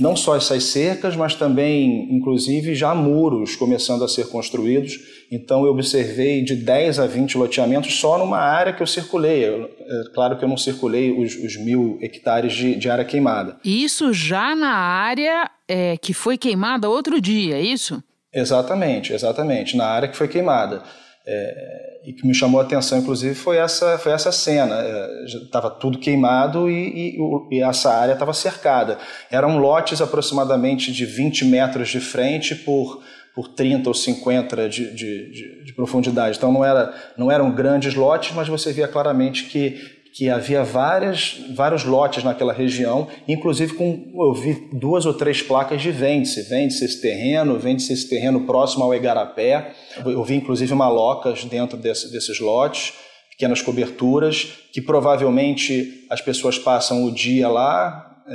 Não 0.00 0.16
só 0.16 0.34
essas 0.34 0.64
cercas, 0.64 1.14
mas 1.14 1.36
também, 1.36 2.12
inclusive, 2.12 2.74
já 2.74 2.92
muros 2.96 3.54
começando 3.54 4.02
a 4.02 4.08
ser 4.08 4.28
construídos. 4.28 4.98
Então, 5.30 5.64
eu 5.64 5.70
observei 5.70 6.42
de 6.42 6.56
10 6.56 6.98
a 6.98 7.06
20 7.06 7.38
loteamentos 7.38 7.94
só 7.94 8.18
numa 8.18 8.38
área 8.38 8.72
que 8.72 8.82
eu 8.82 8.86
circulei. 8.88 9.44
é 9.44 9.68
claro 10.12 10.36
que 10.36 10.44
eu 10.44 10.48
não 10.48 10.56
circulei 10.56 11.12
os, 11.12 11.36
os 11.36 11.56
mil 11.56 11.96
hectares 12.02 12.52
de, 12.54 12.74
de, 12.74 12.90
área 12.90 13.04
queimada. 13.04 13.56
Isso 13.64 14.12
já 14.12 14.56
na 14.56 14.74
área 14.74 15.48
é, 15.68 15.96
que 15.96 16.12
foi 16.12 16.36
queimada 16.36 16.90
outro 16.90 17.20
dia, 17.20 17.54
é 17.54 17.62
isso? 17.62 18.02
Exatamente, 18.32 19.12
exatamente. 19.12 19.76
Na 19.76 19.86
área 19.86 20.08
que 20.08 20.16
foi 20.16 20.26
queimada. 20.26 20.82
É, 21.26 22.00
e 22.04 22.12
que 22.12 22.26
me 22.26 22.34
chamou 22.34 22.60
a 22.60 22.64
atenção, 22.64 22.98
inclusive, 22.98 23.34
foi 23.34 23.56
essa, 23.56 23.96
foi 23.98 24.12
essa 24.12 24.30
cena. 24.30 24.76
Estava 25.24 25.68
é, 25.68 25.80
tudo 25.80 25.98
queimado 25.98 26.70
e, 26.70 27.16
e, 27.16 27.56
e 27.56 27.62
essa 27.62 27.94
área 27.94 28.12
estava 28.12 28.34
cercada. 28.34 28.98
Eram 29.30 29.56
lotes 29.56 30.02
aproximadamente 30.02 30.92
de 30.92 31.06
20 31.06 31.46
metros 31.46 31.88
de 31.88 32.00
frente 32.00 32.54
por, 32.54 33.02
por 33.34 33.48
30 33.48 33.88
ou 33.88 33.94
50 33.94 34.68
de, 34.68 34.94
de, 34.94 35.30
de, 35.30 35.64
de 35.64 35.72
profundidade. 35.72 36.36
Então 36.36 36.52
não, 36.52 36.62
era, 36.62 36.94
não 37.16 37.32
eram 37.32 37.50
grandes 37.50 37.94
lotes, 37.94 38.34
mas 38.34 38.46
você 38.46 38.70
via 38.70 38.86
claramente 38.86 39.44
que 39.44 39.93
que 40.14 40.30
havia 40.30 40.62
várias, 40.62 41.40
vários 41.56 41.84
lotes 41.84 42.22
naquela 42.22 42.52
região, 42.52 43.08
inclusive 43.26 43.74
com 43.74 44.12
eu 44.14 44.32
vi 44.32 44.68
duas 44.72 45.04
ou 45.06 45.12
três 45.12 45.42
placas 45.42 45.82
de 45.82 45.90
vende-se, 45.90 46.42
vende-se 46.42 46.84
esse 46.84 47.00
terreno, 47.00 47.58
vende-se 47.58 47.92
esse 47.92 48.08
terreno 48.08 48.46
próximo 48.46 48.84
ao 48.84 48.94
Igarapé. 48.94 49.72
Eu 50.06 50.22
vi 50.22 50.36
inclusive 50.36 50.72
malocas 50.72 51.44
dentro 51.44 51.76
desse, 51.76 52.12
desses 52.12 52.38
lotes, 52.38 52.92
pequenas 53.28 53.60
coberturas, 53.60 54.56
que 54.72 54.80
provavelmente 54.80 56.06
as 56.08 56.20
pessoas 56.20 56.56
passam 56.56 57.04
o 57.04 57.10
dia 57.10 57.48
lá, 57.48 58.22
é, 58.28 58.34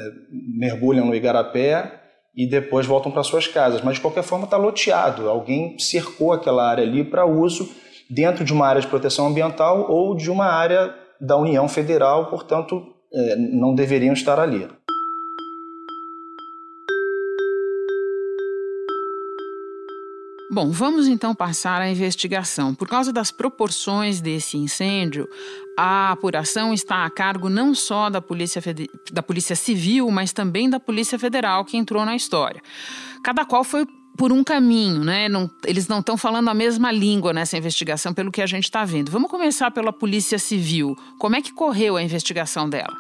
mergulham 0.58 1.06
no 1.06 1.16
Igarapé 1.16 1.94
e 2.36 2.46
depois 2.46 2.86
voltam 2.86 3.10
para 3.10 3.24
suas 3.24 3.48
casas. 3.48 3.82
Mas 3.82 3.96
de 3.96 4.02
qualquer 4.02 4.24
forma 4.24 4.44
está 4.44 4.58
loteado, 4.58 5.30
alguém 5.30 5.80
cercou 5.80 6.34
aquela 6.34 6.70
área 6.70 6.84
ali 6.84 7.06
para 7.06 7.26
uso 7.26 7.70
dentro 8.10 8.44
de 8.44 8.52
uma 8.52 8.68
área 8.68 8.82
de 8.82 8.88
proteção 8.88 9.28
ambiental 9.28 9.90
ou 9.90 10.14
de 10.14 10.30
uma 10.30 10.46
área 10.46 10.94
da 11.20 11.38
União 11.38 11.68
Federal, 11.68 12.30
portanto, 12.30 12.94
é, 13.14 13.36
não 13.36 13.76
deveriam 13.76 14.14
estar 14.14 14.40
ali. 14.40 14.68
Bom, 20.52 20.72
vamos 20.72 21.08
então 21.08 21.36
passar 21.36 21.80
à 21.80 21.90
investigação. 21.90 22.74
Por 22.74 22.88
causa 22.88 23.14
das 23.14 23.30
proporções 23.30 24.20
desse 24.20 24.58
incêndio, 24.58 25.30
a 25.78 26.12
apuração 26.12 26.74
está 26.74 27.06
a 27.06 27.10
cargo 27.10 27.50
não 27.50 27.76
só 27.76 28.10
da 28.10 28.20
Polícia, 28.20 28.60
da 29.12 29.22
Polícia 29.22 29.56
Civil, 29.56 30.10
mas 30.10 30.34
também 30.34 30.68
da 30.68 30.80
Polícia 30.80 31.20
Federal, 31.20 31.64
que 31.64 31.78
entrou 31.78 32.04
na 32.04 32.16
história. 32.16 32.64
Cada 33.24 33.46
qual 33.46 33.64
foi 33.64 33.86
por 34.20 34.34
um 34.34 34.44
caminho, 34.44 35.02
né? 35.02 35.30
Não, 35.30 35.50
eles 35.66 35.88
não 35.88 36.02
estão 36.02 36.18
falando 36.18 36.50
a 36.50 36.54
mesma 36.54 36.92
língua 36.92 37.32
nessa 37.32 37.58
investigação, 37.58 38.14
pelo 38.14 38.34
que 38.34 38.42
a 38.42 38.46
gente 38.46 38.66
está 38.66 38.84
vendo. 38.84 39.10
Vamos 39.10 39.32
começar 39.32 39.72
pela 39.72 39.94
Polícia 39.94 40.38
Civil. 40.38 40.94
Como 41.18 41.38
é 41.38 41.42
que 41.42 41.54
correu 41.54 41.96
a 41.96 42.04
investigação 42.04 42.70
dela? 42.70 42.94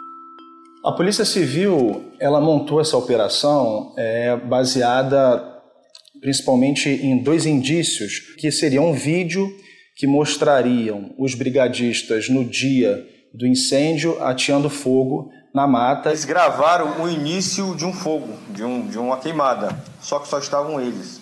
A 0.81 0.93
Polícia 0.93 1.25
Civil 1.25 2.05
ela 2.21 2.39
montou 2.39 2.79
essa 2.79 2.95
operação 2.95 3.93
é, 3.97 4.37
baseada 4.37 5.45
principalmente 6.21 6.87
em 6.87 7.21
dois 7.21 7.45
indícios, 7.45 8.19
que 8.37 8.49
seriam 8.49 8.89
um 8.89 8.93
vídeo 8.93 9.45
que 9.97 10.07
mostrariam 10.07 11.13
os 11.17 11.35
brigadistas 11.35 12.29
no 12.29 12.45
dia 12.45 13.05
do 13.33 13.45
incêndio 13.45 14.17
ateando 14.23 14.69
fogo 14.69 15.29
na 15.53 15.67
mata. 15.67 16.09
Eles 16.09 16.25
gravaram 16.25 17.01
o 17.01 17.09
início 17.09 17.75
de 17.75 17.85
um 17.85 17.93
fogo, 17.93 18.35
de, 18.49 18.63
um, 18.63 18.87
de 18.87 18.97
uma 18.97 19.17
queimada, 19.17 19.77
só 20.01 20.19
que 20.19 20.27
só 20.27 20.39
estavam 20.39 20.79
eles. 20.79 21.21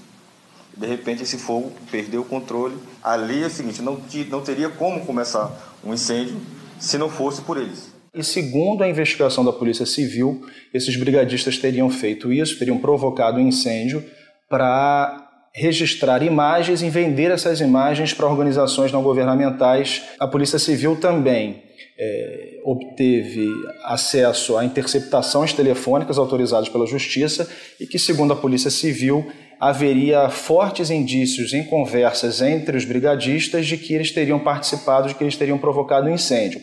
De 0.75 0.85
repente 0.85 1.23
esse 1.23 1.37
fogo 1.37 1.71
perdeu 1.89 2.21
o 2.21 2.25
controle. 2.25 2.77
Ali 3.03 3.43
é 3.43 3.47
o 3.47 3.49
seguinte, 3.49 3.81
não, 3.81 3.99
não 4.29 4.41
teria 4.41 4.69
como 4.69 5.05
começar 5.05 5.51
um 5.83 5.93
incêndio 5.93 6.39
se 6.79 6.97
não 6.97 7.09
fosse 7.09 7.41
por 7.41 7.57
eles. 7.57 7.91
E 8.13 8.23
segundo 8.23 8.83
a 8.83 8.89
investigação 8.89 9.43
da 9.43 9.51
Polícia 9.51 9.85
Civil, 9.85 10.45
esses 10.73 10.95
brigadistas 10.95 11.57
teriam 11.57 11.89
feito 11.89 12.31
isso, 12.31 12.57
teriam 12.57 12.77
provocado 12.77 13.37
um 13.37 13.47
incêndio 13.47 14.03
para 14.49 15.23
registrar 15.53 16.21
imagens 16.21 16.83
e 16.83 16.89
vender 16.89 17.31
essas 17.31 17.59
imagens 17.61 18.13
para 18.13 18.27
organizações 18.27 18.91
não 18.91 19.01
governamentais. 19.01 20.03
A 20.19 20.27
Polícia 20.27 20.59
Civil 20.59 20.95
também 20.95 21.63
é, 21.99 22.59
obteve 22.63 23.47
acesso 23.83 24.55
a 24.55 24.63
interceptações 24.63 25.53
telefônicas 25.53 26.17
autorizadas 26.17 26.69
pela 26.69 26.85
Justiça 26.85 27.49
e 27.79 27.87
que, 27.87 27.97
segundo 27.97 28.33
a 28.33 28.35
Polícia 28.35 28.69
Civil, 28.69 29.25
haveria 29.59 30.29
fortes 30.29 30.91
indícios 30.91 31.53
em 31.53 31.63
conversas 31.63 32.41
entre 32.41 32.77
os 32.77 32.85
brigadistas 32.85 33.65
de 33.65 33.77
que 33.77 33.93
eles 33.93 34.11
teriam 34.11 34.39
participado, 34.39 35.07
de 35.07 35.15
que 35.15 35.23
eles 35.23 35.35
teriam 35.35 35.57
provocado 35.57 36.07
um 36.07 36.13
incêndio. 36.13 36.61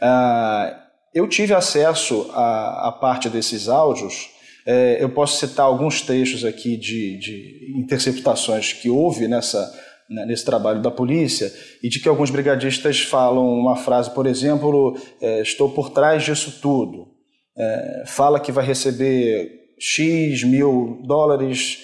Ah, 0.00 0.86
eu 1.14 1.28
tive 1.28 1.52
acesso 1.52 2.30
a, 2.32 2.88
a 2.88 2.92
parte 2.92 3.28
desses 3.28 3.68
áudios. 3.68 4.30
É, 4.66 4.98
eu 5.00 5.10
posso 5.10 5.44
citar 5.44 5.66
alguns 5.66 6.00
trechos 6.00 6.44
aqui 6.44 6.76
de, 6.76 7.18
de 7.18 7.74
interceptações 7.76 8.72
que 8.72 8.88
houve 8.88 9.26
nessa 9.26 9.70
né, 10.10 10.26
nesse 10.26 10.44
trabalho 10.44 10.82
da 10.82 10.90
polícia 10.90 11.52
e 11.82 11.88
de 11.88 12.00
que 12.00 12.08
alguns 12.08 12.30
brigadistas 12.30 13.00
falam 13.00 13.46
uma 13.46 13.76
frase, 13.76 14.12
por 14.12 14.26
exemplo, 14.26 14.96
é, 15.20 15.40
estou 15.40 15.70
por 15.70 15.90
trás 15.90 16.24
disso 16.24 16.58
tudo. 16.60 17.08
É, 17.56 18.04
fala 18.06 18.40
que 18.40 18.50
vai 18.50 18.64
receber 18.64 19.48
X 19.78 20.42
mil 20.42 21.00
dólares, 21.06 21.78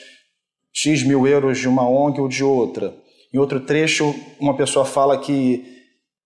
X 0.74 1.02
mil 1.02 1.26
euros 1.26 1.58
de 1.58 1.68
uma 1.68 1.88
ONG 1.88 2.20
ou 2.20 2.28
de 2.28 2.42
outra. 2.42 2.92
Em 3.32 3.38
outro 3.38 3.60
trecho, 3.60 4.14
uma 4.40 4.56
pessoa 4.56 4.84
fala 4.84 5.18
que 5.18 5.64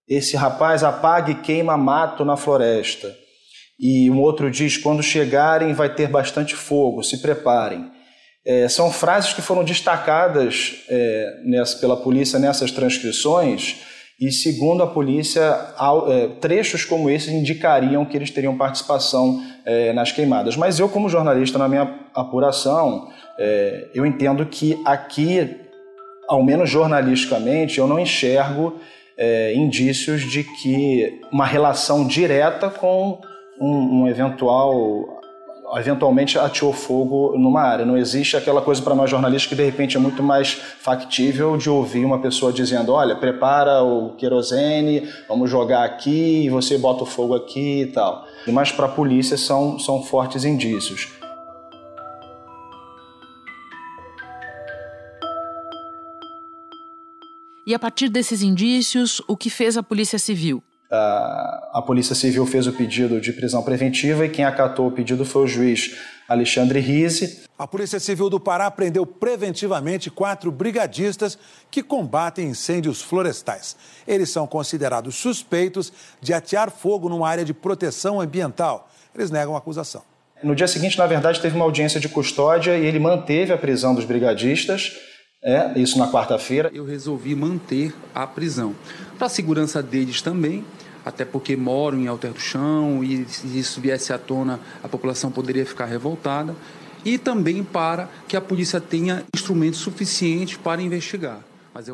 esse 0.09 0.37
rapaz 0.37 0.83
apaga 0.83 1.31
e 1.31 1.41
queima 1.41 1.77
mato 1.77 2.25
na 2.25 2.37
floresta. 2.37 3.15
E 3.79 4.11
um 4.11 4.21
outro 4.21 4.51
diz: 4.51 4.77
quando 4.77 5.03
chegarem, 5.03 5.73
vai 5.73 5.95
ter 5.95 6.09
bastante 6.09 6.55
fogo, 6.55 7.03
se 7.03 7.19
preparem. 7.19 7.91
É, 8.45 8.69
são 8.69 8.91
frases 8.91 9.33
que 9.33 9.43
foram 9.43 9.63
destacadas 9.63 10.85
é, 10.89 11.41
nessa, 11.45 11.77
pela 11.79 11.97
polícia 11.97 12.39
nessas 12.39 12.71
transcrições, 12.71 13.77
e 14.21 14.31
segundo 14.31 14.83
a 14.83 14.87
polícia, 14.87 15.41
é, 16.09 16.29
trechos 16.41 16.85
como 16.85 17.09
esses 17.09 17.33
indicariam 17.33 18.05
que 18.05 18.17
eles 18.17 18.31
teriam 18.31 18.57
participação 18.57 19.43
é, 19.65 19.93
nas 19.93 20.13
queimadas. 20.13 20.57
Mas 20.57 20.79
eu, 20.79 20.89
como 20.89 21.09
jornalista, 21.09 21.59
na 21.59 21.69
minha 21.69 21.99
apuração, 22.15 23.09
é, 23.39 23.89
eu 23.95 24.05
entendo 24.05 24.45
que 24.45 24.79
aqui, 24.85 25.57
ao 26.29 26.43
menos 26.43 26.69
jornalisticamente, 26.69 27.79
eu 27.79 27.87
não 27.87 27.99
enxergo 27.99 28.79
é, 29.17 29.55
indícios 29.55 30.23
de 30.23 30.45
que 30.45 31.21
uma 31.33 31.47
relação 31.47 32.07
direta 32.07 32.69
com 32.69 33.21
um, 33.61 34.03
um 34.03 34.09
eventual 34.09 35.20
eventualmente 35.77 36.39
ateou 36.39 36.73
fogo 36.73 37.35
numa 37.37 37.63
área. 37.63 37.85
Não 37.85 37.97
existe 37.97 38.37
aquela 38.37 38.61
coisa 38.61 38.83
para 38.83 38.95
nós 38.95 39.11
jornalistas 39.11 39.49
que 39.49 39.55
de 39.55 39.65
repente 39.65 39.97
é 39.97 40.01
muito 40.01 40.23
mais 40.23 40.53
factível 40.53 41.57
de 41.57 41.69
ouvir 41.71 42.05
uma 42.05 42.21
pessoa 42.21 42.53
dizendo: 42.53 42.93
olha, 42.93 43.15
prepara 43.15 43.83
o 43.83 44.11
querosene, 44.17 45.09
vamos 45.29 45.51
jogar 45.51 45.85
aqui, 45.85 46.49
você 46.51 46.79
bota 46.79 47.05
o 47.05 47.07
fogo 47.07 47.35
aqui 47.35 47.83
e 47.83 47.87
tal. 47.87 48.25
Mas 48.47 48.73
para 48.73 48.87
a 48.87 48.89
polícia 48.89 49.37
são, 49.37 49.79
são 49.79 50.03
fortes 50.03 50.45
indícios. 50.45 51.09
E 57.67 57.75
a 57.75 57.79
partir 57.79 58.09
desses 58.09 58.43
indícios, 58.43 59.23
o 59.29 59.37
que 59.37 59.49
fez 59.49 59.77
a 59.77 59.83
Polícia 59.83 60.19
Civil? 60.19 60.61
A 60.93 61.83
Polícia 61.87 62.15
Civil 62.15 62.45
fez 62.47 62.67
o 62.67 62.73
pedido 62.73 63.21
de 63.21 63.33
prisão 63.33 63.63
preventiva 63.63 64.27
e 64.27 64.29
quem 64.29 64.45
acatou 64.45 64.89
o 64.89 64.93
pedido 64.93 65.25
foi 65.25 65.45
o 65.45 65.47
juiz 65.47 65.97
Alexandre 66.29 66.81
Rise. 66.81 67.45
A 67.59 67.67
Polícia 67.67 68.01
Civil 68.01 68.31
do 68.31 68.41
Pará 68.41 68.71
prendeu 68.71 69.05
preventivamente 69.05 70.11
quatro 70.11 70.51
brigadistas 70.51 71.39
que 71.71 71.83
combatem 71.83 72.49
incêndios 72.49 73.03
florestais. 73.03 73.77
Eles 74.07 74.31
são 74.31 74.47
considerados 74.47 75.15
suspeitos 75.17 75.93
de 76.21 76.33
atear 76.33 76.71
fogo 76.71 77.09
numa 77.09 77.29
área 77.29 77.45
de 77.45 77.53
proteção 77.53 78.21
ambiental. 78.21 78.89
Eles 79.15 79.31
negam 79.31 79.55
a 79.55 79.59
acusação. 79.59 80.03
No 80.43 80.55
dia 80.55 80.67
seguinte, 80.67 80.97
na 80.97 81.07
verdade, 81.07 81.41
teve 81.41 81.55
uma 81.55 81.65
audiência 81.65 82.01
de 82.01 82.09
custódia 82.09 82.79
e 82.79 82.87
ele 82.87 82.99
manteve 82.99 83.53
a 83.53 83.59
prisão 83.59 83.95
dos 83.95 84.05
brigadistas. 84.05 84.93
É, 85.43 85.79
isso 85.79 85.99
na 85.99 86.11
quarta-feira. 86.11 86.71
Eu 86.73 86.85
resolvi 86.85 87.35
manter 87.35 87.95
a 88.15 88.27
prisão. 88.27 88.75
Para 89.17 89.27
a 89.27 89.31
segurança 89.31 89.83
deles 89.83 90.23
também, 90.23 90.65
até 91.05 91.25
porque 91.25 91.57
moram 91.57 91.99
em 91.99 92.07
Alter 92.07 92.33
do 92.33 92.41
Chão 92.41 93.03
e 93.03 93.25
se 93.27 93.47
isso 93.59 93.81
viesse 93.81 94.13
à 94.13 94.19
tona, 94.19 94.61
a 94.83 94.89
população 94.89 95.31
poderia 95.31 95.65
ficar 95.65 95.87
revoltada, 95.87 96.55
e 97.05 97.19
também 97.19 97.65
para 97.65 98.09
que 98.29 98.37
a 98.37 98.41
polícia 98.41 98.81
tenha 98.81 99.25
instrumentos 99.35 99.81
suficientes 99.81 100.57
para 100.57 100.83
investigar. 100.83 101.41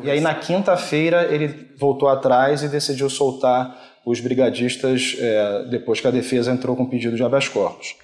e 0.03 0.11
aí, 0.11 0.19
na 0.19 0.35
quinta-feira, 0.35 1.33
ele 1.33 1.69
voltou 1.77 2.09
atrás 2.09 2.63
e 2.63 2.67
decidiu 2.67 3.09
soltar 3.09 3.75
os 4.05 4.19
brigadistas 4.19 5.15
é, 5.19 5.65
depois 5.69 5.99
que 5.99 6.07
a 6.07 6.11
defesa 6.11 6.51
entrou 6.51 6.75
com 6.75 6.85
pedido 6.85 7.15
de 7.15 7.23
habeas 7.23 7.47
corpus. 7.47 7.95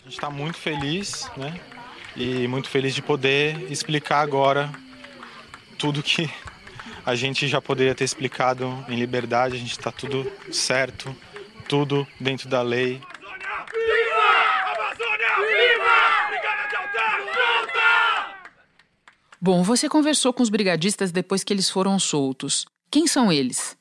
A 0.00 0.04
gente 0.04 0.14
está 0.14 0.30
muito 0.30 0.58
feliz, 0.58 1.28
né? 1.36 1.58
E 2.14 2.46
muito 2.48 2.68
feliz 2.68 2.94
de 2.94 3.02
poder 3.02 3.70
explicar 3.70 4.20
agora 4.20 4.70
tudo 5.78 6.02
que 6.02 6.30
a 7.06 7.14
gente 7.14 7.46
já 7.46 7.60
poderia 7.60 7.94
ter 7.94 8.02
explicado 8.02 8.84
em 8.88 8.96
liberdade, 8.96 9.54
a 9.54 9.58
gente 9.58 9.70
está 9.70 9.92
tudo 9.92 10.30
certo, 10.50 11.14
tudo 11.68 12.04
dentro 12.20 12.48
da 12.48 12.62
lei. 12.62 13.00
Bom, 19.40 19.62
você 19.62 19.88
conversou 19.88 20.32
com 20.32 20.42
os 20.42 20.48
brigadistas 20.48 21.12
depois 21.12 21.44
que 21.44 21.52
eles 21.52 21.70
foram 21.70 21.96
soltos. 22.00 22.66
Quem 22.90 23.06
são 23.06 23.32
eles? 23.32 23.76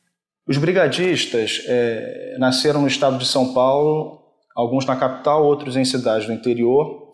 Os 0.48 0.60
brigadistas 0.60 1.64
é, 1.66 2.36
nasceram 2.38 2.82
no 2.82 2.88
estado 2.88 3.18
de 3.18 3.26
São 3.26 3.56
Paulo, 3.56 4.22
alguns 4.56 4.86
na 4.86 4.96
capital, 4.96 5.44
outros 5.44 5.76
em 5.76 5.84
cidades 5.84 6.28
do 6.28 6.34
interior, 6.34 7.12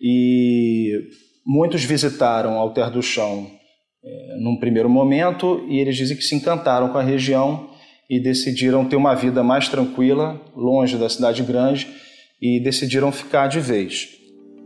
e 0.00 1.08
muitos 1.46 1.84
visitaram 1.84 2.58
Alter 2.58 2.90
do 2.90 3.00
Chão 3.00 3.61
é, 4.04 4.36
num 4.40 4.56
primeiro 4.56 4.88
momento 4.88 5.64
e 5.68 5.78
eles 5.78 5.96
dizem 5.96 6.16
que 6.16 6.22
se 6.22 6.34
encantaram 6.34 6.88
com 6.88 6.98
a 6.98 7.02
região 7.02 7.70
e 8.10 8.18
decidiram 8.20 8.84
ter 8.84 8.96
uma 8.96 9.14
vida 9.14 9.42
mais 9.42 9.68
tranquila, 9.68 10.40
longe 10.56 10.96
da 10.96 11.08
cidade 11.08 11.42
grande 11.42 11.88
e 12.40 12.58
decidiram 12.60 13.12
ficar 13.12 13.46
de 13.46 13.60
vez. 13.60 14.08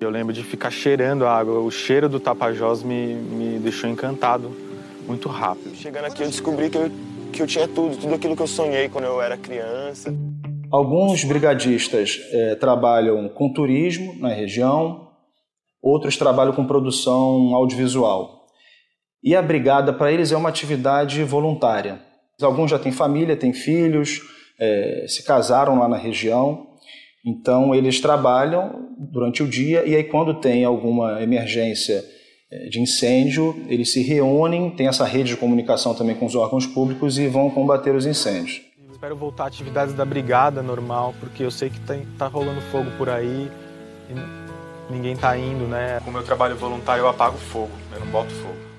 Eu 0.01 0.11
lembro 0.11 0.33
de 0.33 0.43
ficar 0.43 0.71
cheirando 0.71 1.25
a 1.27 1.33
água, 1.33 1.61
o 1.61 1.71
cheiro 1.71 2.09
do 2.09 2.19
Tapajós 2.19 2.83
me, 2.83 3.15
me 3.15 3.59
deixou 3.59 3.89
encantado 3.89 4.55
muito 5.07 5.29
rápido. 5.29 5.75
Chegando 5.75 6.07
aqui 6.07 6.23
eu 6.23 6.27
descobri 6.27 6.69
que 6.69 6.77
eu, 6.77 6.91
que 7.33 7.43
eu 7.43 7.47
tinha 7.47 7.69
tudo, 7.69 7.97
tudo 7.97 8.15
aquilo 8.15 8.35
que 8.35 8.43
eu 8.43 8.47
sonhei 8.47 8.89
quando 8.89 9.05
eu 9.05 9.21
era 9.21 9.37
criança. 9.37 10.15
Alguns 10.71 11.25
brigadistas 11.25 12.19
é, 12.33 12.55
trabalham 12.57 13.29
com 13.29 13.53
turismo 13.53 14.17
na 14.19 14.31
região, 14.31 15.09
outros 15.81 16.17
trabalham 16.17 16.53
com 16.53 16.67
produção 16.67 17.55
audiovisual. 17.55 18.36
E 19.27 19.35
a 19.35 19.43
brigada 19.43 19.93
para 19.93 20.13
eles 20.13 20.31
é 20.31 20.37
uma 20.37 20.49
atividade 20.49 21.25
voluntária. 21.25 21.99
Alguns 22.41 22.71
já 22.71 22.79
têm 22.79 22.93
família, 22.93 23.37
têm 23.37 23.53
filhos, 23.53 24.21
é, 24.57 25.05
se 25.09 25.25
casaram 25.25 25.77
lá 25.81 25.89
na 25.89 25.97
região, 25.97 26.65
então 27.25 27.75
eles 27.75 28.01
trabalham 28.01 28.89
durante 28.97 29.43
o 29.43 29.49
dia 29.49 29.85
e 29.85 29.97
aí 29.97 30.05
quando 30.05 30.35
tem 30.35 30.65
alguma 30.65 31.21
emergência 31.21 32.05
é, 32.53 32.69
de 32.69 32.81
incêndio, 32.81 33.65
eles 33.67 33.93
se 33.93 34.01
reúnem, 34.01 34.71
tem 34.71 34.87
essa 34.87 35.05
rede 35.05 35.31
de 35.31 35.37
comunicação 35.37 35.93
também 35.93 36.15
com 36.15 36.27
os 36.27 36.37
órgãos 36.37 36.65
públicos 36.65 37.19
e 37.19 37.27
vão 37.27 37.51
combater 37.51 37.97
os 37.97 38.07
incêndios. 38.07 38.61
espero 38.93 39.17
voltar 39.17 39.45
a 39.45 39.47
atividades 39.49 39.93
da 39.93 40.05
brigada 40.05 40.63
normal, 40.63 41.13
porque 41.19 41.43
eu 41.43 41.51
sei 41.51 41.69
que 41.69 41.79
está 41.79 41.99
tá 42.17 42.27
rolando 42.29 42.61
fogo 42.61 42.93
por 42.97 43.09
aí. 43.09 43.51
ninguém 44.89 45.15
está 45.15 45.37
indo, 45.37 45.67
né? 45.67 45.99
Com 46.05 46.11
o 46.11 46.13
meu 46.13 46.23
trabalho 46.23 46.55
voluntário 46.55 47.03
eu 47.03 47.09
apago 47.09 47.37
fogo, 47.37 47.73
eu 47.93 47.99
não 47.99 48.07
boto 48.07 48.33
fogo. 48.33 48.76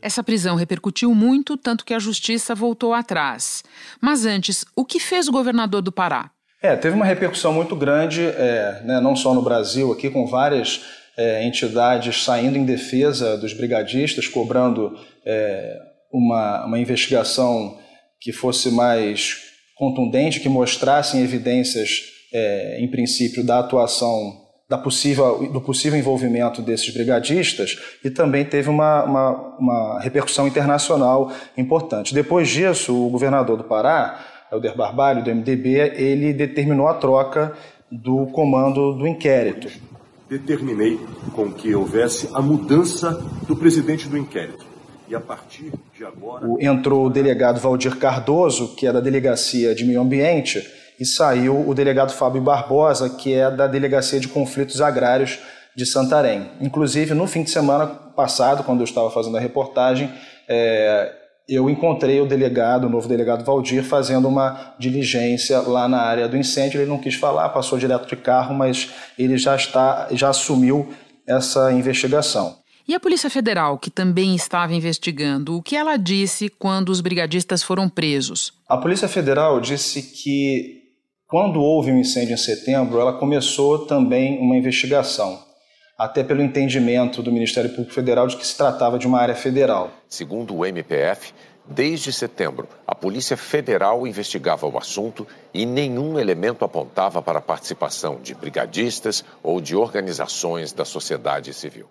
Essa 0.00 0.22
prisão 0.22 0.56
repercutiu 0.56 1.14
muito, 1.14 1.56
tanto 1.56 1.84
que 1.84 1.94
a 1.94 1.98
justiça 1.98 2.54
voltou 2.54 2.94
atrás. 2.94 3.64
Mas 4.00 4.24
antes, 4.24 4.64
o 4.76 4.84
que 4.84 5.00
fez 5.00 5.28
o 5.28 5.32
governador 5.32 5.82
do 5.82 5.92
Pará? 5.92 6.30
É, 6.62 6.74
teve 6.76 6.94
uma 6.94 7.04
repercussão 7.04 7.52
muito 7.52 7.76
grande, 7.76 8.22
é, 8.22 8.82
né, 8.84 9.00
não 9.00 9.14
só 9.14 9.32
no 9.32 9.42
Brasil, 9.42 9.92
aqui 9.92 10.10
com 10.10 10.26
várias 10.26 10.82
é, 11.16 11.44
entidades 11.44 12.24
saindo 12.24 12.56
em 12.56 12.64
defesa 12.64 13.36
dos 13.36 13.52
brigadistas, 13.52 14.26
cobrando 14.26 14.96
é, 15.24 15.76
uma, 16.12 16.64
uma 16.64 16.78
investigação 16.78 17.78
que 18.20 18.32
fosse 18.32 18.70
mais 18.70 19.36
contundente, 19.76 20.40
que 20.40 20.48
mostrassem 20.48 21.22
evidências, 21.22 22.02
é, 22.32 22.78
em 22.80 22.88
princípio, 22.88 23.44
da 23.44 23.60
atuação 23.60 24.47
da 24.68 24.76
possível, 24.76 25.48
do 25.50 25.60
possível 25.62 25.98
envolvimento 25.98 26.60
desses 26.60 26.92
brigadistas 26.92 27.78
e 28.04 28.10
também 28.10 28.44
teve 28.44 28.68
uma, 28.68 29.02
uma, 29.04 29.30
uma, 29.58 30.00
repercussão 30.00 30.46
internacional 30.46 31.32
importante. 31.56 32.14
Depois 32.14 32.48
disso, 32.50 32.94
o 32.94 33.08
governador 33.08 33.56
do 33.56 33.64
Pará, 33.64 34.20
Helder 34.52 34.76
Barbalho, 34.76 35.24
do 35.24 35.34
MDB, 35.34 35.94
ele 35.96 36.34
determinou 36.34 36.86
a 36.86 36.94
troca 36.94 37.54
do 37.90 38.26
comando 38.26 38.92
do 38.92 39.06
inquérito. 39.06 39.68
Determinei 40.28 41.00
com 41.34 41.50
que 41.50 41.74
houvesse 41.74 42.28
a 42.34 42.42
mudança 42.42 43.12
do 43.46 43.56
presidente 43.56 44.06
do 44.06 44.18
inquérito. 44.18 44.66
E 45.08 45.14
a 45.14 45.20
partir 45.20 45.72
de 45.96 46.04
agora. 46.04 46.46
Entrou 46.60 47.06
o 47.06 47.10
delegado 47.10 47.58
Valdir 47.58 47.96
Cardoso, 47.96 48.74
que 48.76 48.86
é 48.86 48.92
da 48.92 49.00
Delegacia 49.00 49.74
de 49.74 49.86
Meio 49.86 50.02
Ambiente, 50.02 50.62
e 50.98 51.06
saiu 51.06 51.68
o 51.68 51.74
delegado 51.74 52.12
Fábio 52.12 52.42
Barbosa, 52.42 53.08
que 53.08 53.34
é 53.34 53.50
da 53.50 53.66
Delegacia 53.66 54.18
de 54.18 54.28
Conflitos 54.28 54.80
Agrários 54.80 55.38
de 55.76 55.86
Santarém. 55.86 56.50
Inclusive, 56.60 57.14
no 57.14 57.26
fim 57.26 57.42
de 57.42 57.50
semana 57.50 57.86
passado, 57.86 58.64
quando 58.64 58.80
eu 58.80 58.84
estava 58.84 59.10
fazendo 59.10 59.36
a 59.36 59.40
reportagem, 59.40 60.10
é, 60.48 61.14
eu 61.48 61.70
encontrei 61.70 62.20
o 62.20 62.26
delegado, 62.26 62.86
o 62.86 62.90
novo 62.90 63.08
delegado 63.08 63.44
Valdir, 63.44 63.82
fazendo 63.84 64.28
uma 64.28 64.74
diligência 64.78 65.60
lá 65.60 65.88
na 65.88 66.00
área 66.00 66.28
do 66.28 66.36
incêndio. 66.36 66.80
Ele 66.80 66.90
não 66.90 66.98
quis 66.98 67.14
falar, 67.14 67.48
passou 67.50 67.78
direto 67.78 68.08
de 68.08 68.16
carro, 68.16 68.54
mas 68.54 68.90
ele 69.18 69.38
já 69.38 69.54
está, 69.56 70.08
já 70.10 70.28
assumiu 70.28 70.92
essa 71.26 71.72
investigação. 71.72 72.58
E 72.86 72.94
a 72.94 73.00
Polícia 73.00 73.28
Federal, 73.28 73.78
que 73.78 73.90
também 73.90 74.34
estava 74.34 74.74
investigando, 74.74 75.56
o 75.56 75.62
que 75.62 75.76
ela 75.76 75.96
disse 75.96 76.48
quando 76.48 76.88
os 76.88 77.02
brigadistas 77.02 77.62
foram 77.62 77.86
presos? 77.88 78.54
A 78.66 78.78
Polícia 78.78 79.06
Federal 79.06 79.60
disse 79.60 80.02
que 80.02 80.77
quando 81.28 81.60
houve 81.60 81.92
um 81.92 81.98
incêndio 81.98 82.32
em 82.32 82.38
setembro, 82.38 82.98
ela 82.98 83.12
começou 83.12 83.84
também 83.84 84.38
uma 84.38 84.56
investigação, 84.56 85.38
até 85.96 86.24
pelo 86.24 86.40
entendimento 86.40 87.22
do 87.22 87.30
Ministério 87.30 87.68
Público 87.68 87.92
Federal 87.92 88.26
de 88.26 88.36
que 88.38 88.46
se 88.46 88.56
tratava 88.56 88.98
de 88.98 89.06
uma 89.06 89.20
área 89.20 89.34
federal. 89.34 89.90
Segundo 90.08 90.56
o 90.56 90.64
MPF, 90.64 91.34
desde 91.66 92.14
setembro, 92.14 92.66
a 92.86 92.94
Polícia 92.94 93.36
Federal 93.36 94.06
investigava 94.06 94.66
o 94.66 94.78
assunto 94.78 95.26
e 95.52 95.66
nenhum 95.66 96.18
elemento 96.18 96.64
apontava 96.64 97.20
para 97.20 97.40
a 97.40 97.42
participação 97.42 98.18
de 98.22 98.34
brigadistas 98.34 99.22
ou 99.42 99.60
de 99.60 99.76
organizações 99.76 100.72
da 100.72 100.86
sociedade 100.86 101.52
civil. 101.52 101.88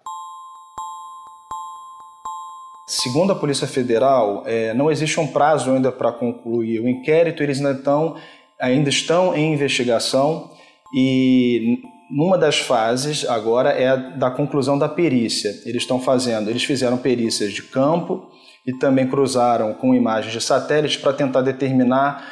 Segundo 2.90 3.34
a 3.34 3.36
Polícia 3.36 3.68
Federal, 3.68 4.44
é, 4.46 4.74
não 4.74 4.90
existe 4.90 5.20
um 5.20 5.28
prazo 5.28 5.72
ainda 5.72 5.92
para 5.92 6.10
concluir 6.10 6.80
o 6.80 6.88
inquérito, 6.88 7.44
eles 7.44 7.58
ainda 7.58 7.74
estão 7.78 8.16
ainda 8.60 8.90
estão 8.90 9.36
em 9.36 9.54
investigação 9.54 10.52
e 10.96 11.80
numa 12.10 12.38
das 12.38 12.60
fases 12.60 13.28
agora 13.28 13.70
é 13.70 13.96
da 14.18 14.32
conclusão 14.32 14.78
da 14.78 14.88
perícia. 14.88 15.52
Eles 15.66 15.84
estão 15.84 16.00
fazendo, 16.00 16.50
eles 16.50 16.64
fizeram 16.64 16.98
perícias 16.98 17.52
de 17.54 17.64
campo 17.64 18.30
e 18.66 18.74
também 18.74 19.08
cruzaram 19.08 19.74
com 19.74 19.94
imagens 19.94 20.34
de 20.34 20.42
satélite 20.42 21.00
para 21.00 21.14
tentar 21.14 21.42
determinar 21.42 22.24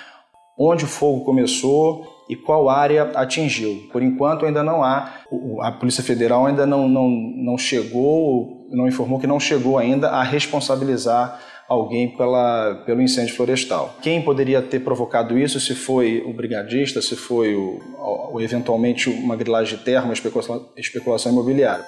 onde 0.58 0.86
o 0.86 0.88
fogo 0.88 1.26
começou 1.26 2.06
e 2.30 2.36
qual 2.36 2.70
área 2.70 3.12
atingiu. 3.16 3.88
Por 3.92 4.02
enquanto 4.02 4.46
ainda 4.46 4.64
não 4.64 4.84
há, 4.84 5.14
a 5.62 5.72
Polícia 5.72 6.04
Federal 6.04 6.46
ainda 6.46 6.66
não, 6.66 6.88
não, 6.88 7.10
não 7.10 7.58
chegou, 7.58 8.68
não 8.72 8.88
informou 8.88 9.20
que 9.20 9.28
não 9.28 9.40
chegou 9.40 9.78
ainda 9.78 10.10
a 10.10 10.24
responsabilizar 10.24 11.40
alguém 11.68 12.16
pela, 12.16 12.84
pelo 12.86 13.02
incêndio 13.02 13.36
florestal. 13.36 13.96
Quem 14.02 14.22
poderia 14.22 14.62
ter 14.62 14.80
provocado 14.80 15.38
isso, 15.38 15.60
se 15.60 15.74
foi 15.74 16.22
o 16.26 16.34
brigadista, 16.34 17.02
se 17.02 17.16
foi 17.16 17.56
o, 17.56 17.80
eventualmente 18.40 19.10
uma 19.10 19.36
grilagem 19.36 19.78
de 19.78 19.84
terra, 19.84 20.06
uma 20.06 20.14
especulação, 20.14 20.70
especulação 20.78 21.32
imobiliária. 21.32 21.86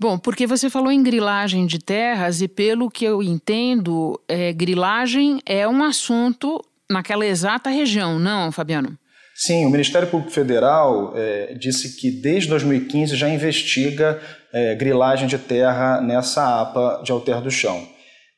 Bom, 0.00 0.16
porque 0.16 0.46
você 0.46 0.70
falou 0.70 0.92
em 0.92 1.02
grilagem 1.02 1.66
de 1.66 1.80
terras 1.80 2.40
e 2.40 2.46
pelo 2.46 2.88
que 2.88 3.04
eu 3.04 3.20
entendo, 3.20 4.20
é, 4.28 4.52
grilagem 4.52 5.40
é 5.44 5.66
um 5.66 5.82
assunto 5.82 6.64
naquela 6.88 7.26
exata 7.26 7.68
região, 7.68 8.16
não, 8.16 8.52
Fabiano? 8.52 8.96
Sim, 9.40 9.64
o 9.66 9.70
Ministério 9.70 10.08
Público 10.08 10.32
Federal 10.32 11.12
é, 11.14 11.54
disse 11.54 11.94
que 11.94 12.10
desde 12.10 12.48
2015 12.48 13.14
já 13.14 13.28
investiga 13.28 14.20
é, 14.52 14.74
grilagem 14.74 15.28
de 15.28 15.38
terra 15.38 16.00
nessa 16.00 16.60
APA 16.60 17.00
de 17.04 17.12
Alter 17.12 17.40
do 17.40 17.48
Chão. 17.48 17.86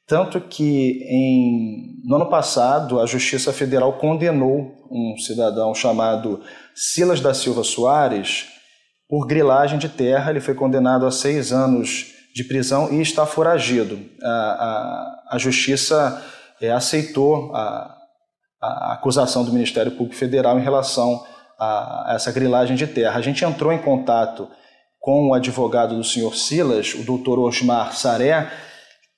Tanto 0.06 0.38
que 0.42 1.02
em, 1.08 2.02
no 2.04 2.16
ano 2.16 2.28
passado 2.28 3.00
a 3.00 3.06
Justiça 3.06 3.50
Federal 3.50 3.94
condenou 3.94 4.74
um 4.90 5.16
cidadão 5.16 5.74
chamado 5.74 6.42
Silas 6.74 7.18
da 7.18 7.32
Silva 7.32 7.64
Soares 7.64 8.48
por 9.08 9.26
grilagem 9.26 9.78
de 9.78 9.88
terra. 9.88 10.30
Ele 10.30 10.40
foi 10.40 10.54
condenado 10.54 11.06
a 11.06 11.10
seis 11.10 11.50
anos 11.50 12.12
de 12.34 12.44
prisão 12.44 12.92
e 12.92 13.00
está 13.00 13.24
foragido. 13.24 13.98
A, 14.22 14.28
a, 14.28 15.36
a 15.36 15.38
Justiça 15.38 16.22
é, 16.60 16.70
aceitou 16.70 17.56
a, 17.56 17.99
a 18.60 18.92
acusação 18.92 19.44
do 19.44 19.52
Ministério 19.52 19.92
Público 19.92 20.18
Federal 20.18 20.58
em 20.58 20.62
relação 20.62 21.24
a 21.58 22.12
essa 22.14 22.32
grilagem 22.32 22.76
de 22.76 22.86
terra. 22.86 23.18
A 23.18 23.22
gente 23.22 23.44
entrou 23.44 23.72
em 23.72 23.78
contato 23.78 24.48
com 24.98 25.28
o 25.28 25.34
advogado 25.34 25.96
do 25.96 26.04
senhor 26.04 26.36
Silas, 26.36 26.94
o 26.94 27.02
doutor 27.02 27.38
Osmar 27.38 27.94
Saré, 27.94 28.50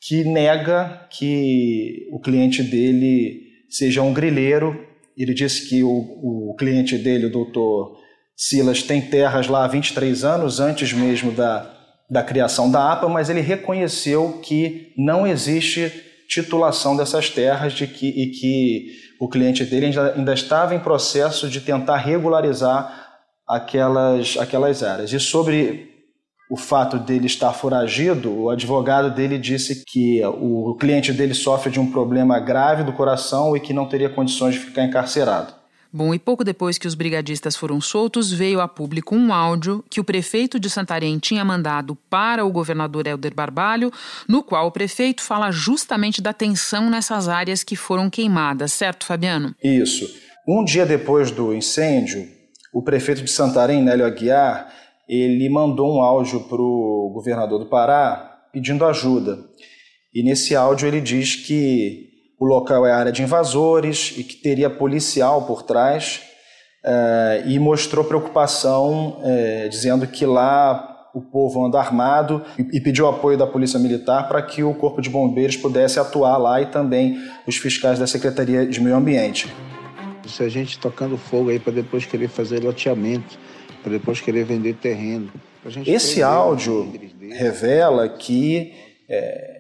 que 0.01 0.25
nega 0.25 1.07
que 1.11 2.09
o 2.13 2.21
cliente 2.21 2.63
dele 2.63 3.41
seja 3.69 4.03
um 4.03 4.13
grileiro. 4.13 4.87
Ele 5.17 5.35
disse 5.35 5.69
que 5.69 5.83
o, 5.83 5.91
o 5.91 6.55
cliente 6.57 6.97
dele, 6.97 7.27
o 7.27 7.33
doutor 7.33 7.97
Silas, 8.37 8.83
tem 8.83 9.01
terras 9.01 9.49
lá 9.49 9.65
há 9.65 9.69
23 9.69 10.25
anos, 10.25 10.61
antes 10.61 10.93
mesmo 10.93 11.33
da, 11.33 11.69
da 12.09 12.23
criação 12.23 12.71
da 12.71 12.93
APA, 12.93 13.09
mas 13.09 13.29
ele 13.29 13.41
reconheceu 13.41 14.41
que 14.43 14.93
não 14.97 15.27
existe 15.27 15.93
titulação 16.29 16.97
dessas 16.97 17.29
terras 17.29 17.73
de 17.73 17.87
que, 17.87 18.09
e 18.09 18.31
que 18.31 18.87
o 19.23 19.29
cliente 19.29 19.65
dele 19.65 19.87
ainda, 19.87 20.15
ainda 20.15 20.35
estava 20.35 20.75
em 20.75 20.81
processo 20.81 21.49
de 21.49 21.61
tentar 21.61 21.97
regularizar 21.99 23.21
aquelas, 23.47 24.37
aquelas 24.37 24.83
áreas. 24.83 25.13
E 25.13 25.21
sobre 25.21 25.93
o 26.51 26.57
fato 26.57 26.99
dele 26.99 27.27
estar 27.27 27.53
foragido, 27.53 28.37
o 28.37 28.51
advogado 28.51 29.15
dele 29.15 29.39
disse 29.39 29.85
que 29.87 30.21
o 30.27 30.75
cliente 30.75 31.13
dele 31.13 31.35
sofre 31.35 31.71
de 31.71 31.79
um 31.79 31.89
problema 31.89 32.41
grave 32.41 32.83
do 32.83 32.93
coração 32.93 33.57
e 33.57 33.61
que 33.61 33.73
não 33.73 33.87
teria 33.87 34.11
condições 34.11 34.55
de 34.55 34.61
ficar 34.61 34.83
encarcerado. 34.83 35.55
Bom, 35.95 36.15
e 36.15 36.19
pouco 36.19 36.43
depois 36.43 36.79
que 36.79 36.87
os 36.87 36.95
brigadistas 36.95 37.55
foram 37.55 37.79
soltos, 37.79 38.33
veio 38.33 38.63
a 38.63 38.67
público 38.67 39.15
um 39.15 39.31
áudio 39.31 39.85
que 39.91 40.01
o 40.01 40.05
prefeito 40.05 40.59
de 40.59 40.71
Santarém 40.71 41.19
tinha 41.19 41.45
mandado 41.45 41.95
para 42.09 42.47
o 42.47 42.51
governador 42.51 43.07
Helder 43.07 43.35
Barbalho, 43.35 43.93
no 44.27 44.43
qual 44.43 44.69
o 44.69 44.73
prefeito 44.73 45.23
fala 45.23 45.51
justamente 45.51 46.23
da 46.23 46.33
tensão 46.33 46.89
nessas 46.89 47.29
áreas 47.29 47.63
que 47.63 47.77
foram 47.77 48.09
queimadas, 48.09 48.73
certo, 48.73 49.05
Fabiano? 49.05 49.55
Isso. 49.63 50.09
Um 50.49 50.65
dia 50.65 50.87
depois 50.87 51.31
do 51.31 51.55
incêndio, 51.55 52.27
o 52.73 52.83
prefeito 52.83 53.23
de 53.23 53.31
Santarém, 53.31 53.83
Nélio 53.83 54.07
Aguiar, 54.07 54.73
ele 55.07 55.51
mandou 55.51 55.95
um 55.95 56.01
áudio 56.01 56.41
para 56.45 56.63
o 56.63 57.11
governador 57.13 57.59
do 57.59 57.69
Pará 57.69 58.41
pedindo 58.51 58.87
ajuda. 58.87 59.39
E 60.15 60.23
nesse 60.23 60.57
áudio 60.57 60.89
ele 60.89 61.03
diz 61.03 61.37
que 61.37 62.12
o 62.43 62.45
local 62.45 62.85
é 62.85 62.91
área 62.91 63.13
de 63.13 63.23
invasores 63.23 64.15
e 64.17 64.25
que 64.25 64.35
teria 64.35 64.69
policial 64.69 65.43
por 65.43 65.63
trás, 65.63 66.23
eh, 66.85 67.45
e 67.47 67.57
mostrou 67.57 68.05
preocupação, 68.05 69.21
eh, 69.23 69.69
dizendo 69.71 70.09
que 70.09 70.27
lá 70.27 71.09
o 71.15 71.21
povo 71.21 71.65
anda 71.65 71.79
armado 71.79 72.43
e, 72.59 72.81
pediu 72.81 73.07
apoio 73.07 73.39
da 73.39 73.47
Polícia 73.47 73.79
Militar 73.79 74.27
para 74.27 74.43
que 74.43 74.65
o 74.65 74.75
Corpo 74.75 75.01
de 75.01 75.09
Bombeiros 75.09 75.57
pudesse 75.57 76.01
atuar 76.01 76.37
lá 76.37 76.61
e 76.61 76.67
também 76.67 77.17
os 77.47 77.59
fiscais 77.59 78.01
da 78.01 78.09
Secretaria 78.09 78.67
de 78.67 78.81
Meio 78.81 78.97
Ambiente. 78.97 79.47
Se 80.27 80.43
a 80.43 80.49
gente 80.49 80.81
tocando 80.81 81.17
fogo 81.17 81.49
aí 81.51 81.61
para 81.61 81.73
depois 81.73 82.05
querer 82.05 82.27
fazer 82.27 82.59
loteamento, 82.59 83.39
para 83.85 83.93
depois 83.93 84.21
querer 84.21 84.45
vender 84.45 84.75
terreno. 84.75 85.31
Esse 85.87 86.25
áudio 86.25 86.93
revela 87.31 88.09
que 88.09 88.75
é, 89.09 89.52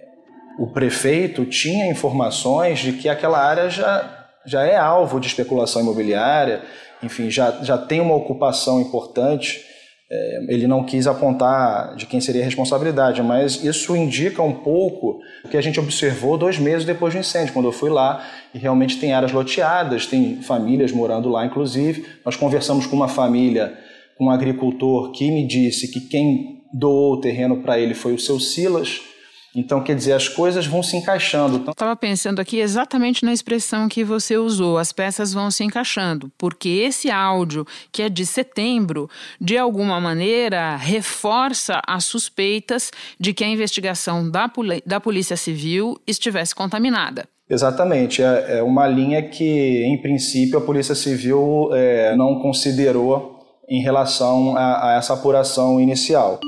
o 0.58 0.66
prefeito 0.68 1.44
tinha 1.44 1.90
informações 1.90 2.78
de 2.78 2.92
que 2.92 3.08
aquela 3.08 3.38
área 3.38 3.68
já 3.70 4.22
já 4.44 4.64
é 4.64 4.76
alvo 4.76 5.20
de 5.20 5.26
especulação 5.26 5.82
imobiliária, 5.82 6.62
enfim, 7.02 7.30
já, 7.30 7.62
já 7.62 7.78
tem 7.78 8.00
uma 8.00 8.14
ocupação 8.14 8.80
importante. 8.80 9.64
É, 10.10 10.46
ele 10.48 10.66
não 10.66 10.84
quis 10.84 11.06
apontar 11.06 11.96
de 11.96 12.04
quem 12.04 12.20
seria 12.20 12.42
a 12.42 12.44
responsabilidade, 12.44 13.22
mas 13.22 13.64
isso 13.64 13.96
indica 13.96 14.42
um 14.42 14.52
pouco 14.52 15.20
o 15.44 15.48
que 15.48 15.56
a 15.56 15.60
gente 15.60 15.80
observou 15.80 16.36
dois 16.36 16.58
meses 16.58 16.84
depois 16.84 17.14
do 17.14 17.20
incêndio, 17.20 17.54
quando 17.54 17.66
eu 17.66 17.72
fui 17.72 17.88
lá 17.88 18.22
e 18.52 18.58
realmente 18.58 18.98
tem 18.98 19.14
áreas 19.14 19.32
loteadas, 19.32 20.06
tem 20.06 20.42
famílias 20.42 20.92
morando 20.92 21.30
lá, 21.30 21.46
inclusive. 21.46 22.04
Nós 22.26 22.36
conversamos 22.36 22.84
com 22.84 22.94
uma 22.94 23.08
família, 23.08 23.72
com 24.18 24.26
um 24.26 24.30
agricultor 24.30 25.12
que 25.12 25.30
me 25.30 25.46
disse 25.46 25.90
que 25.90 26.00
quem 26.00 26.62
doou 26.74 27.14
o 27.14 27.20
terreno 27.20 27.62
para 27.62 27.78
ele 27.78 27.94
foi 27.94 28.12
o 28.12 28.18
seu 28.18 28.38
Silas, 28.38 29.00
então, 29.54 29.82
quer 29.82 29.94
dizer, 29.94 30.14
as 30.14 30.28
coisas 30.28 30.66
vão 30.66 30.82
se 30.82 30.96
encaixando. 30.96 31.56
Então... 31.56 31.72
Estava 31.72 31.94
pensando 31.94 32.40
aqui 32.40 32.58
exatamente 32.58 33.24
na 33.24 33.32
expressão 33.32 33.88
que 33.88 34.02
você 34.02 34.36
usou, 34.36 34.78
as 34.78 34.92
peças 34.92 35.32
vão 35.32 35.50
se 35.50 35.62
encaixando, 35.62 36.32
porque 36.38 36.68
esse 36.68 37.10
áudio, 37.10 37.66
que 37.90 38.02
é 38.02 38.08
de 38.08 38.24
setembro, 38.24 39.10
de 39.40 39.58
alguma 39.58 40.00
maneira 40.00 40.76
reforça 40.76 41.80
as 41.86 42.04
suspeitas 42.04 42.90
de 43.20 43.34
que 43.34 43.44
a 43.44 43.48
investigação 43.48 44.30
da, 44.30 44.50
da 44.86 45.00
Polícia 45.00 45.36
Civil 45.36 46.00
estivesse 46.06 46.54
contaminada. 46.54 47.28
Exatamente, 47.48 48.22
é, 48.22 48.58
é 48.58 48.62
uma 48.62 48.86
linha 48.86 49.22
que, 49.22 49.84
em 49.84 50.00
princípio, 50.00 50.58
a 50.58 50.62
Polícia 50.62 50.94
Civil 50.94 51.68
é, 51.74 52.16
não 52.16 52.40
considerou 52.40 53.38
em 53.68 53.82
relação 53.82 54.56
a, 54.56 54.88
a 54.88 54.96
essa 54.96 55.12
apuração 55.12 55.78
inicial. 55.78 56.40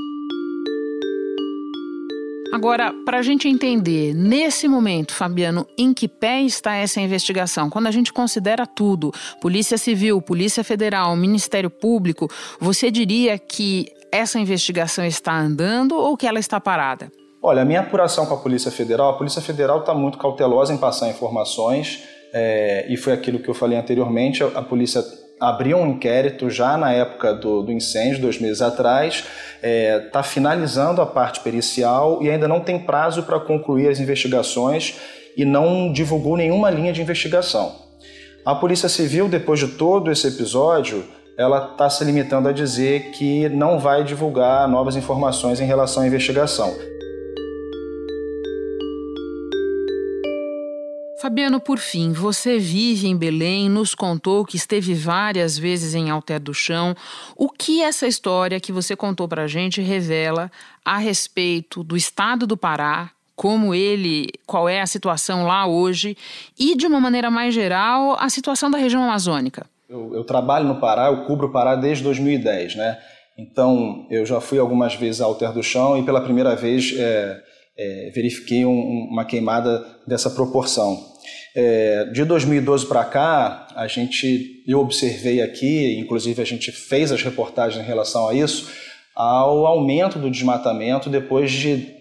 Agora, 2.54 2.94
para 3.04 3.18
a 3.18 3.22
gente 3.22 3.48
entender, 3.48 4.14
nesse 4.14 4.68
momento, 4.68 5.12
Fabiano, 5.12 5.66
em 5.76 5.92
que 5.92 6.06
pé 6.06 6.40
está 6.42 6.76
essa 6.76 7.00
investigação? 7.00 7.68
Quando 7.68 7.88
a 7.88 7.90
gente 7.90 8.12
considera 8.12 8.64
tudo, 8.64 9.10
Polícia 9.40 9.76
Civil, 9.76 10.22
Polícia 10.22 10.62
Federal, 10.62 11.16
Ministério 11.16 11.68
Público, 11.68 12.30
você 12.60 12.92
diria 12.92 13.36
que 13.40 13.88
essa 14.12 14.38
investigação 14.38 15.04
está 15.04 15.36
andando 15.36 15.96
ou 15.96 16.16
que 16.16 16.28
ela 16.28 16.38
está 16.38 16.60
parada? 16.60 17.10
Olha, 17.42 17.62
a 17.62 17.64
minha 17.64 17.80
apuração 17.80 18.24
com 18.24 18.34
a 18.34 18.38
Polícia 18.38 18.70
Federal, 18.70 19.10
a 19.10 19.18
Polícia 19.18 19.42
Federal 19.42 19.80
está 19.80 19.92
muito 19.92 20.16
cautelosa 20.16 20.72
em 20.72 20.78
passar 20.78 21.10
informações, 21.10 22.04
é, 22.32 22.86
e 22.88 22.96
foi 22.96 23.14
aquilo 23.14 23.40
que 23.40 23.48
eu 23.48 23.54
falei 23.54 23.76
anteriormente, 23.76 24.44
a, 24.44 24.46
a 24.46 24.62
polícia 24.62 25.02
abriu 25.40 25.78
um 25.78 25.88
inquérito 25.88 26.48
já 26.48 26.76
na 26.76 26.92
época 26.92 27.34
do, 27.34 27.62
do 27.62 27.72
incêndio, 27.72 28.20
dois 28.20 28.38
meses 28.38 28.62
atrás, 28.62 29.16
está 29.16 29.28
é, 29.62 29.98
tá 29.98 30.22
finalizando 30.22 31.02
a 31.02 31.06
parte 31.06 31.40
pericial 31.40 32.22
e 32.22 32.30
ainda 32.30 32.48
não 32.48 32.60
tem 32.60 32.78
prazo 32.78 33.22
para 33.22 33.40
concluir 33.40 33.88
as 33.88 33.98
investigações 34.00 34.96
e 35.36 35.44
não 35.44 35.92
divulgou 35.92 36.36
nenhuma 36.36 36.70
linha 36.70 36.92
de 36.92 37.02
investigação. 37.02 37.74
A 38.44 38.54
Polícia 38.54 38.88
Civil, 38.88 39.28
depois 39.28 39.58
de 39.58 39.68
todo 39.68 40.10
esse 40.10 40.28
episódio, 40.28 41.04
ela 41.36 41.70
está 41.72 41.90
se 41.90 42.04
limitando 42.04 42.48
a 42.48 42.52
dizer 42.52 43.10
que 43.10 43.48
não 43.48 43.78
vai 43.78 44.04
divulgar 44.04 44.68
novas 44.68 44.96
informações 44.96 45.60
em 45.60 45.64
relação 45.64 46.02
à 46.02 46.06
investigação. 46.06 46.72
Fabiano, 51.24 51.58
por 51.58 51.78
fim, 51.78 52.12
você 52.12 52.58
vive 52.58 53.08
em 53.08 53.16
Belém, 53.16 53.66
nos 53.70 53.94
contou 53.94 54.44
que 54.44 54.58
esteve 54.58 54.92
várias 54.92 55.56
vezes 55.56 55.94
em 55.94 56.10
Alter 56.10 56.38
do 56.38 56.52
Chão. 56.52 56.94
O 57.34 57.48
que 57.48 57.80
essa 57.82 58.06
história 58.06 58.60
que 58.60 58.70
você 58.70 58.94
contou 58.94 59.26
para 59.26 59.44
a 59.44 59.46
gente 59.46 59.80
revela 59.80 60.52
a 60.84 60.98
respeito 60.98 61.82
do 61.82 61.96
estado 61.96 62.46
do 62.46 62.58
Pará, 62.58 63.10
como 63.34 63.74
ele, 63.74 64.28
qual 64.46 64.68
é 64.68 64.82
a 64.82 64.86
situação 64.86 65.46
lá 65.46 65.66
hoje 65.66 66.14
e, 66.58 66.76
de 66.76 66.86
uma 66.86 67.00
maneira 67.00 67.30
mais 67.30 67.54
geral, 67.54 68.18
a 68.20 68.28
situação 68.28 68.70
da 68.70 68.76
região 68.76 69.02
amazônica? 69.02 69.64
Eu, 69.88 70.14
eu 70.14 70.24
trabalho 70.24 70.66
no 70.66 70.78
Pará, 70.78 71.06
eu 71.06 71.24
cubro 71.24 71.46
o 71.46 71.50
Pará 71.50 71.74
desde 71.74 72.04
2010, 72.04 72.76
né? 72.76 72.98
Então, 73.38 74.06
eu 74.10 74.26
já 74.26 74.42
fui 74.42 74.58
algumas 74.58 74.94
vezes 74.94 75.22
a 75.22 75.24
Alter 75.24 75.52
do 75.52 75.62
Chão 75.62 75.96
e 75.96 76.04
pela 76.04 76.20
primeira 76.20 76.54
vez 76.54 76.94
é, 76.98 77.42
é, 77.76 78.10
verifiquei 78.14 78.64
um, 78.64 79.08
uma 79.10 79.24
queimada 79.24 79.84
dessa 80.06 80.30
proporção. 80.30 81.12
É, 81.56 82.06
de 82.06 82.24
2012 82.24 82.86
para 82.86 83.04
cá, 83.04 83.68
a 83.74 83.86
gente, 83.86 84.62
eu 84.66 84.80
observei 84.80 85.40
aqui, 85.40 85.98
inclusive 85.98 86.40
a 86.42 86.44
gente 86.44 86.72
fez 86.72 87.12
as 87.12 87.22
reportagens 87.22 87.82
em 87.82 87.86
relação 87.86 88.28
a 88.28 88.34
isso, 88.34 88.70
ao 89.14 89.66
aumento 89.66 90.18
do 90.18 90.30
desmatamento 90.30 91.08
depois 91.08 91.52
de 91.52 91.94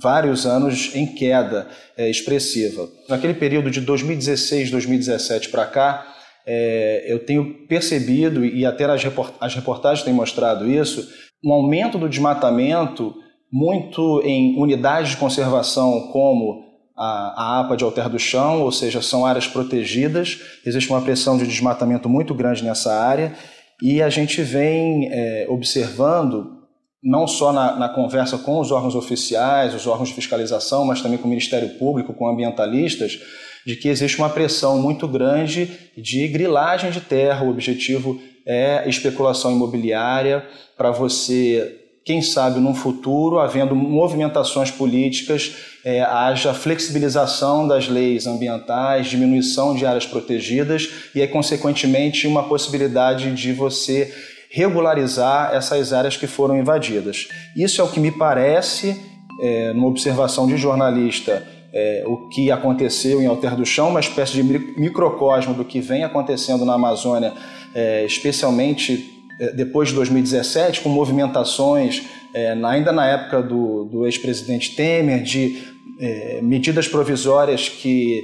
vários 0.00 0.46
anos 0.46 0.94
em 0.94 1.06
queda 1.06 1.68
é, 1.96 2.08
expressiva. 2.08 2.88
Naquele 3.08 3.34
período 3.34 3.70
de 3.70 3.80
2016, 3.80 4.70
2017 4.70 5.48
para 5.48 5.66
cá, 5.66 6.06
é, 6.46 7.04
eu 7.06 7.18
tenho 7.18 7.66
percebido, 7.66 8.44
e 8.44 8.64
até 8.64 8.84
as, 8.84 9.54
reportagens 9.54 10.04
têm 10.04 10.14
mostrado 10.14 10.70
isso, 10.70 11.08
um 11.44 11.52
aumento 11.52 11.98
do 11.98 12.08
desmatamento 12.08 13.14
muito 13.52 14.22
em 14.24 14.58
unidades 14.58 15.10
de 15.10 15.16
conservação 15.16 16.08
como 16.12 16.64
a, 16.96 17.56
a 17.56 17.60
APA 17.60 17.76
de 17.76 17.84
Alter 17.84 18.08
do 18.08 18.18
Chão, 18.18 18.62
ou 18.62 18.70
seja, 18.70 19.00
são 19.00 19.24
áreas 19.24 19.46
protegidas, 19.46 20.38
existe 20.64 20.90
uma 20.90 21.00
pressão 21.00 21.38
de 21.38 21.46
desmatamento 21.46 22.08
muito 22.08 22.34
grande 22.34 22.62
nessa 22.62 22.94
área 22.94 23.34
e 23.82 24.02
a 24.02 24.10
gente 24.10 24.42
vem 24.42 25.08
é, 25.10 25.46
observando, 25.48 26.58
não 27.02 27.26
só 27.26 27.52
na, 27.52 27.76
na, 27.76 27.88
conversa 27.88 28.36
com 28.36 28.60
os 28.60 28.70
órgãos 28.70 28.94
oficiais, 28.94 29.74
os 29.74 29.86
órgãos 29.86 30.10
de 30.10 30.14
fiscalização, 30.14 30.84
mas 30.84 31.00
também 31.00 31.18
com 31.18 31.24
o 31.24 31.30
Ministério 31.30 31.70
Público, 31.78 32.12
com 32.12 32.28
ambientalistas, 32.28 33.18
de 33.66 33.76
que 33.76 33.88
existe 33.88 34.18
uma 34.18 34.28
pressão 34.28 34.78
muito 34.78 35.08
grande 35.08 35.70
de 35.96 36.28
grilagem 36.28 36.90
de 36.90 37.00
terra. 37.00 37.44
O 37.44 37.50
objetivo 37.50 38.20
é 38.46 38.86
especulação 38.86 39.50
imobiliária 39.50 40.46
para 40.76 40.90
você 40.90 41.79
quem 42.04 42.22
sabe 42.22 42.60
num 42.60 42.74
futuro, 42.74 43.38
havendo 43.38 43.74
movimentações 43.76 44.70
políticas, 44.70 45.54
é, 45.84 46.02
haja 46.02 46.54
flexibilização 46.54 47.68
das 47.68 47.88
leis 47.88 48.26
ambientais, 48.26 49.08
diminuição 49.08 49.74
de 49.74 49.84
áreas 49.84 50.06
protegidas 50.06 50.88
e, 51.14 51.20
aí, 51.20 51.28
consequentemente, 51.28 52.26
uma 52.26 52.44
possibilidade 52.44 53.32
de 53.34 53.52
você 53.52 54.12
regularizar 54.50 55.54
essas 55.54 55.92
áreas 55.92 56.16
que 56.16 56.26
foram 56.26 56.58
invadidas. 56.58 57.28
Isso 57.56 57.80
é 57.80 57.84
o 57.84 57.88
que 57.88 58.00
me 58.00 58.10
parece, 58.10 59.00
é, 59.40 59.72
numa 59.72 59.88
observação 59.88 60.46
de 60.46 60.56
jornalista, 60.56 61.46
é, 61.72 62.02
o 62.06 62.28
que 62.28 62.50
aconteceu 62.50 63.22
em 63.22 63.26
Alter 63.26 63.54
do 63.54 63.64
Chão, 63.64 63.90
uma 63.90 64.00
espécie 64.00 64.32
de 64.32 64.42
microcosmo 64.42 65.54
do 65.54 65.64
que 65.64 65.80
vem 65.80 66.02
acontecendo 66.02 66.64
na 66.64 66.74
Amazônia, 66.74 67.32
é, 67.74 68.04
especialmente 68.04 69.19
depois 69.54 69.88
de 69.88 69.94
2017, 69.94 70.82
com 70.82 70.88
movimentações, 70.90 72.04
é, 72.34 72.52
ainda 72.52 72.92
na 72.92 73.06
época 73.06 73.42
do, 73.42 73.84
do 73.84 74.06
ex-presidente 74.06 74.76
Temer, 74.76 75.22
de 75.22 75.62
é, 75.98 76.40
medidas 76.42 76.86
provisórias 76.86 77.68
que 77.68 78.22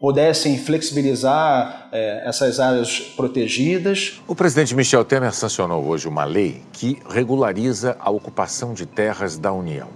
pudessem 0.00 0.56
flexibilizar 0.56 1.88
é, 1.90 2.22
essas 2.28 2.60
áreas 2.60 3.00
protegidas. 3.16 4.20
O 4.28 4.34
presidente 4.34 4.74
Michel 4.74 5.04
Temer 5.04 5.32
sancionou 5.32 5.84
hoje 5.84 6.06
uma 6.06 6.24
lei 6.24 6.62
que 6.72 6.98
regulariza 7.08 7.96
a 7.98 8.10
ocupação 8.10 8.74
de 8.74 8.86
terras 8.86 9.36
da 9.36 9.52
União. 9.52 9.88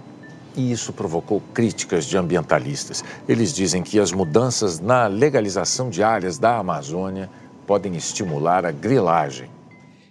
E 0.55 0.71
isso 0.71 0.91
provocou 0.93 1.41
críticas 1.53 2.05
de 2.05 2.17
ambientalistas. 2.17 3.03
Eles 3.27 3.53
dizem 3.53 3.81
que 3.81 3.99
as 3.99 4.11
mudanças 4.11 4.79
na 4.79 5.07
legalização 5.07 5.89
de 5.89 6.03
áreas 6.03 6.37
da 6.37 6.57
Amazônia 6.57 7.29
podem 7.65 7.95
estimular 7.95 8.65
a 8.65 8.71
grilagem 8.71 9.52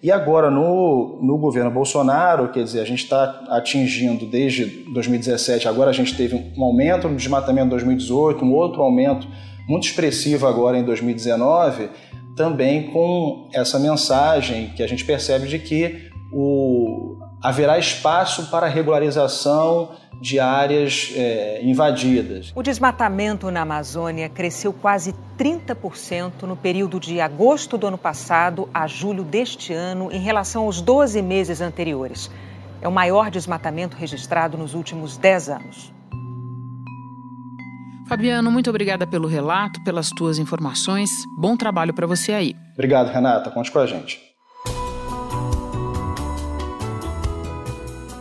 e 0.03 0.11
agora, 0.11 0.51
no, 0.51 1.21
no 1.23 1.39
governo 1.39 1.71
Bolsonaro, 1.71 2.49
quer 2.49 2.65
dizer, 2.65 2.81
a 2.81 2.85
gente 2.85 3.05
está 3.05 3.45
atingindo 3.49 4.27
desde 4.27 4.67
2017, 4.93 5.69
agora 5.69 5.91
a 5.91 5.93
gente 5.93 6.17
teve 6.17 6.35
um 6.57 6.65
aumento 6.65 7.09
no 7.09 7.15
desmatamento 7.15 7.67
em 7.67 7.71
2018, 7.71 8.45
um 8.45 8.53
outro 8.53 8.83
aumento 8.83 9.29
muito 9.69 9.85
expressivo 9.85 10.49
agora 10.49 10.77
em 10.77 10.83
2019, 10.83 11.89
também 12.35 12.91
com 12.91 13.49
essa 13.53 13.79
mensagem 13.79 14.73
que 14.75 14.83
a 14.83 14.89
gente 14.89 15.05
percebe 15.05 15.47
de 15.47 15.61
que 15.61 16.11
o, 16.33 17.12
haverá 17.43 17.79
espaço 17.79 18.47
para 18.47 18.69
regularização 18.69 19.97
de 20.21 20.39
áreas 20.39 21.11
é, 21.17 21.61
invadidas. 21.65 22.53
O 22.55 22.63
desmatamento 22.63 23.51
na 23.51 23.63
Amazônia 23.63 24.29
cresceu 24.29 24.73
quase 24.73 25.15
30% 25.37 26.43
no 26.43 26.57
período 26.57 27.01
de 27.01 27.21
agosto 27.21 27.77
do 27.77 27.89
ano 27.89 27.99
passado 27.99 28.69
a 28.73 28.87
julho 28.87 29.25
deste 29.25 29.73
ano, 29.73 30.13
em 30.13 30.21
relação 30.21 30.65
aos 30.65 30.81
12 30.81 31.21
meses 31.21 31.61
anteriores. 31.61 32.31
É 32.81 32.87
o 32.87 32.93
maior 32.93 33.31
desmatamento 33.31 33.97
registrado 33.97 34.57
nos 34.57 34.75
últimos 34.75 35.17
10 35.17 35.49
anos. 35.49 35.93
Fabiano, 38.09 38.51
muito 38.51 38.69
obrigada 38.71 39.07
pelo 39.07 39.27
relato, 39.27 39.83
pelas 39.83 40.11
tuas 40.11 40.39
informações. 40.39 41.11
Bom 41.39 41.57
trabalho 41.57 41.95
para 41.95 42.07
você 42.07 42.33
aí. 42.33 42.55
Obrigado, 42.75 43.11
Renata. 43.11 43.51
Conte 43.51 43.71
com 43.71 43.79
a 43.79 43.87
gente. 43.87 44.32